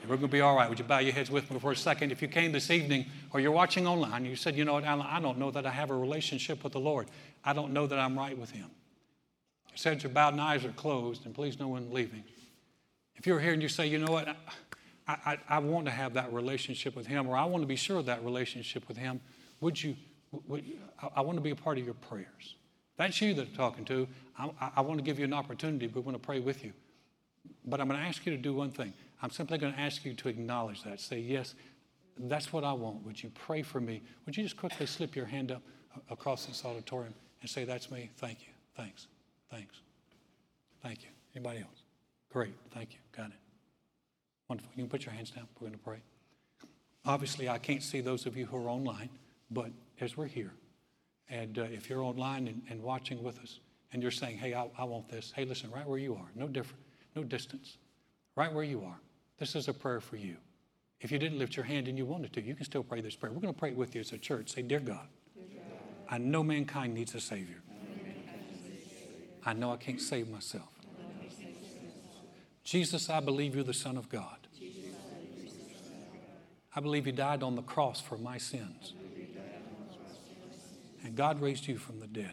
And 0.00 0.10
we're 0.10 0.16
going 0.16 0.28
to 0.28 0.32
be 0.32 0.40
all 0.40 0.56
right. 0.56 0.68
Would 0.68 0.80
you 0.80 0.84
bow 0.84 0.98
your 0.98 1.12
heads 1.12 1.30
with 1.30 1.48
me 1.48 1.60
for 1.60 1.70
a 1.70 1.76
second? 1.76 2.10
If 2.10 2.20
you 2.22 2.26
came 2.26 2.50
this 2.50 2.72
evening 2.72 3.06
or 3.32 3.38
you're 3.38 3.52
watching 3.52 3.86
online, 3.86 4.24
you 4.24 4.34
said, 4.34 4.56
you 4.56 4.64
know 4.64 4.72
what, 4.72 4.84
Alan, 4.84 5.06
I 5.08 5.20
don't 5.20 5.38
know 5.38 5.52
that 5.52 5.64
I 5.64 5.70
have 5.70 5.90
a 5.90 5.96
relationship 5.96 6.64
with 6.64 6.72
the 6.72 6.80
Lord. 6.80 7.06
I 7.44 7.52
don't 7.52 7.72
know 7.72 7.86
that 7.86 8.00
I'm 8.00 8.18
right 8.18 8.36
with 8.36 8.50
Him. 8.50 8.68
Said 9.74 10.02
your 10.02 10.12
bowed 10.12 10.38
eyes 10.38 10.64
are 10.64 10.72
closed, 10.72 11.24
and 11.24 11.34
please 11.34 11.58
no 11.58 11.68
one 11.68 11.92
leaving. 11.92 12.24
If 13.16 13.26
you're 13.26 13.40
here 13.40 13.52
and 13.52 13.62
you 13.62 13.68
say, 13.68 13.86
you 13.86 13.98
know 13.98 14.12
what, 14.12 14.28
I, 15.08 15.16
I, 15.26 15.38
I, 15.48 15.58
want 15.58 15.86
to 15.86 15.92
have 15.92 16.14
that 16.14 16.32
relationship 16.32 16.94
with 16.94 17.06
Him, 17.06 17.26
or 17.28 17.36
I 17.36 17.44
want 17.44 17.62
to 17.62 17.66
be 17.66 17.76
sure 17.76 17.98
of 17.98 18.06
that 18.06 18.24
relationship 18.24 18.86
with 18.88 18.96
Him, 18.96 19.20
would 19.60 19.82
you? 19.82 19.96
Would, 20.48 20.64
I, 21.02 21.08
I 21.16 21.20
want 21.20 21.36
to 21.36 21.42
be 21.42 21.50
a 21.50 21.56
part 21.56 21.78
of 21.78 21.84
your 21.84 21.94
prayers. 21.94 22.56
That's 22.96 23.20
you 23.20 23.34
that 23.34 23.48
I'm 23.48 23.54
talking 23.54 23.84
to. 23.86 24.06
I, 24.38 24.50
I 24.76 24.80
want 24.80 24.98
to 24.98 25.04
give 25.04 25.18
you 25.18 25.24
an 25.24 25.32
opportunity. 25.32 25.86
We 25.86 26.00
want 26.00 26.16
to 26.16 26.24
pray 26.24 26.40
with 26.40 26.64
you. 26.64 26.72
But 27.64 27.80
I'm 27.80 27.88
going 27.88 28.00
to 28.00 28.06
ask 28.06 28.24
you 28.26 28.32
to 28.32 28.38
do 28.38 28.54
one 28.54 28.70
thing. 28.70 28.92
I'm 29.22 29.30
simply 29.30 29.58
going 29.58 29.72
to 29.72 29.80
ask 29.80 30.04
you 30.04 30.14
to 30.14 30.28
acknowledge 30.28 30.82
that. 30.84 31.00
Say, 31.00 31.18
yes, 31.18 31.54
that's 32.18 32.52
what 32.52 32.64
I 32.64 32.72
want. 32.72 33.04
Would 33.04 33.22
you 33.22 33.30
pray 33.30 33.62
for 33.62 33.80
me? 33.80 34.02
Would 34.26 34.36
you 34.36 34.42
just 34.42 34.56
quickly 34.56 34.86
slip 34.86 35.16
your 35.16 35.26
hand 35.26 35.52
up 35.52 35.62
across 36.10 36.46
this 36.46 36.64
auditorium 36.64 37.14
and 37.40 37.50
say, 37.50 37.64
that's 37.64 37.90
me? 37.90 38.10
Thank 38.16 38.40
you. 38.42 38.52
Thanks. 38.76 39.06
Thanks. 39.52 39.82
Thank 40.82 41.02
you. 41.02 41.10
Anybody 41.36 41.58
else? 41.58 41.82
Great. 42.32 42.54
Thank 42.72 42.94
you. 42.94 42.98
Got 43.14 43.26
it. 43.26 43.36
Wonderful. 44.48 44.72
You 44.74 44.84
can 44.84 44.90
put 44.90 45.04
your 45.04 45.14
hands 45.14 45.30
down. 45.30 45.46
We're 45.60 45.68
going 45.68 45.78
to 45.78 45.84
pray. 45.84 45.98
Obviously, 47.04 47.48
I 47.48 47.58
can't 47.58 47.82
see 47.82 48.00
those 48.00 48.24
of 48.24 48.36
you 48.36 48.46
who 48.46 48.56
are 48.56 48.70
online, 48.70 49.10
but 49.50 49.70
as 50.00 50.16
we're 50.16 50.26
here, 50.26 50.52
and 51.28 51.58
uh, 51.58 51.62
if 51.64 51.90
you're 51.90 52.02
online 52.02 52.48
and, 52.48 52.62
and, 52.70 52.82
watching 52.82 53.22
with 53.22 53.38
us, 53.40 53.60
and 53.92 54.02
you're 54.02 54.10
saying, 54.10 54.38
hey, 54.38 54.54
I, 54.54 54.68
I 54.78 54.84
want 54.84 55.08
this, 55.08 55.32
hey, 55.34 55.44
listen, 55.44 55.70
right 55.70 55.86
where 55.86 55.98
you 55.98 56.14
are, 56.14 56.30
no 56.34 56.46
different, 56.46 56.82
no 57.14 57.24
distance, 57.24 57.76
right 58.36 58.52
where 58.52 58.64
you 58.64 58.82
are, 58.84 58.98
this 59.38 59.54
is 59.54 59.68
a 59.68 59.74
prayer 59.74 60.00
for 60.00 60.16
you. 60.16 60.36
If 61.00 61.10
you 61.10 61.18
didn't 61.18 61.38
lift 61.38 61.56
your 61.56 61.64
hand 61.64 61.88
and 61.88 61.98
you 61.98 62.06
wanted 62.06 62.32
to, 62.34 62.42
you 62.42 62.54
can 62.54 62.64
still 62.64 62.84
pray 62.84 63.00
this 63.00 63.16
prayer. 63.16 63.32
We're 63.32 63.40
going 63.40 63.54
to 63.54 63.58
pray 63.58 63.72
with 63.72 63.94
you 63.94 64.00
as 64.00 64.12
a 64.12 64.18
church. 64.18 64.50
Say, 64.50 64.62
Dear 64.62 64.80
God, 64.80 65.08
I 66.08 66.18
know 66.18 66.42
mankind 66.42 66.94
needs 66.94 67.14
a 67.14 67.20
Savior. 67.20 67.62
I 69.44 69.52
know 69.52 69.72
I 69.72 69.76
can't 69.76 70.00
save 70.00 70.28
myself. 70.28 70.68
Jesus, 72.64 73.10
I 73.10 73.20
believe 73.20 73.54
you're 73.54 73.64
the 73.64 73.74
Son 73.74 73.96
of 73.96 74.08
God. 74.08 74.46
I 76.74 76.80
believe 76.80 77.06
you 77.06 77.12
died 77.12 77.42
on 77.42 77.54
the 77.54 77.62
cross 77.62 78.00
for 78.00 78.16
my 78.16 78.38
sins. 78.38 78.94
And 81.04 81.16
God 81.16 81.40
raised 81.40 81.66
you 81.66 81.76
from 81.76 82.00
the 82.00 82.06
dead. 82.06 82.32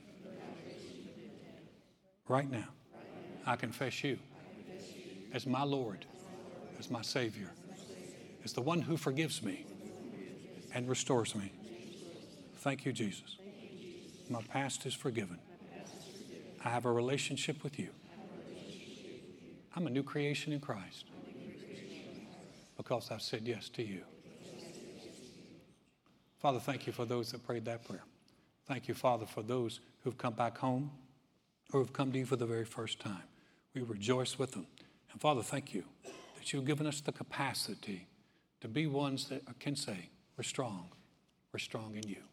Right 2.28 2.49
now, 2.49 2.70
I 3.45 3.55
confess 3.55 4.03
you 4.03 4.20
as 5.34 5.47
my 5.47 5.64
Lord, 5.64 6.05
as 6.80 6.91
my 6.91 7.01
Savior, 7.01 7.51
as 8.45 8.53
the 8.53 8.62
one 8.62 8.82
who 8.82 8.95
forgives 8.95 9.41
me 9.43 9.66
and 10.74 10.88
restores 10.88 11.36
me. 11.36 11.51
Thank 12.57 12.86
you, 12.86 12.93
Jesus. 12.93 13.38
My 14.30 14.41
past 14.43 14.86
is 14.86 14.93
forgiven. 14.93 15.39
I 16.64 16.70
have 16.70 16.86
a 16.86 16.91
relationship 16.91 17.64
with 17.64 17.80
you. 17.80 17.89
I'm 19.76 19.88
a 19.88 19.89
new 19.89 20.03
creation 20.03 20.51
in 20.51 20.60
Christ 20.60 21.05
because 22.76 23.12
I've 23.12 23.22
said 23.22 23.41
yes 23.45 23.70
to 23.70 23.84
you. 23.84 24.01
Father, 26.39 26.60
thank 26.60 26.88
you 26.88 26.93
for 26.93 27.05
those 27.05 27.32
that 27.32 27.45
prayed 27.45 27.66
that 27.66 27.86
prayer. 27.86 28.03
Thank 28.66 28.88
you, 28.88 28.93
Father, 28.93 29.26
for 29.26 29.43
those 29.43 29.80
who've 30.03 30.18
come 30.18 30.34
back 30.34 30.57
home 30.57 30.91
or 31.74 31.82
who've 31.82 31.93
come 31.93 32.12
to 32.12 32.20
you 32.20 32.26
for 32.26 32.36
the 32.36 32.45
very 32.45 32.66
first 32.66 32.99
time. 32.99 33.24
We 33.74 33.82
rejoice 33.82 34.39
with 34.39 34.51
them. 34.51 34.66
And 35.12 35.20
Father, 35.20 35.41
thank 35.41 35.74
you 35.74 35.84
that 36.38 36.53
you've 36.53 36.66
given 36.66 36.88
us 36.88 37.01
the 37.01 37.12
capacity 37.12 38.07
to 38.62 38.68
be 38.68 38.88
ones 38.88 39.28
that 39.30 39.41
can 39.60 39.76
say, 39.76 40.10
We're 40.38 40.43
strong. 40.43 40.89
We're 41.51 41.60
strong 41.60 41.95
in 41.95 42.07
you. 42.07 42.24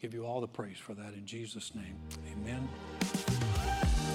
Give 0.00 0.12
you 0.12 0.26
all 0.26 0.40
the 0.40 0.48
praise 0.48 0.78
for 0.78 0.94
that 0.94 1.14
in 1.14 1.24
Jesus' 1.24 1.74
name. 1.74 1.96
Amen. 2.32 2.68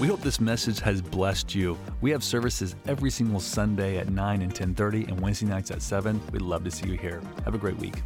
We 0.01 0.07
hope 0.07 0.21
this 0.21 0.41
message 0.41 0.79
has 0.79 0.99
blessed 0.99 1.53
you. 1.53 1.77
We 2.01 2.09
have 2.09 2.23
services 2.23 2.75
every 2.87 3.11
single 3.11 3.39
Sunday 3.39 3.99
at 3.99 4.09
9 4.09 4.41
and 4.41 4.51
10:30 4.51 5.07
and 5.07 5.19
Wednesday 5.19 5.45
nights 5.45 5.69
at 5.69 5.83
7. 5.83 6.19
We'd 6.31 6.41
love 6.41 6.63
to 6.63 6.71
see 6.71 6.87
you 6.87 6.97
here. 6.97 7.21
Have 7.45 7.53
a 7.53 7.59
great 7.59 7.77
week. 7.77 8.01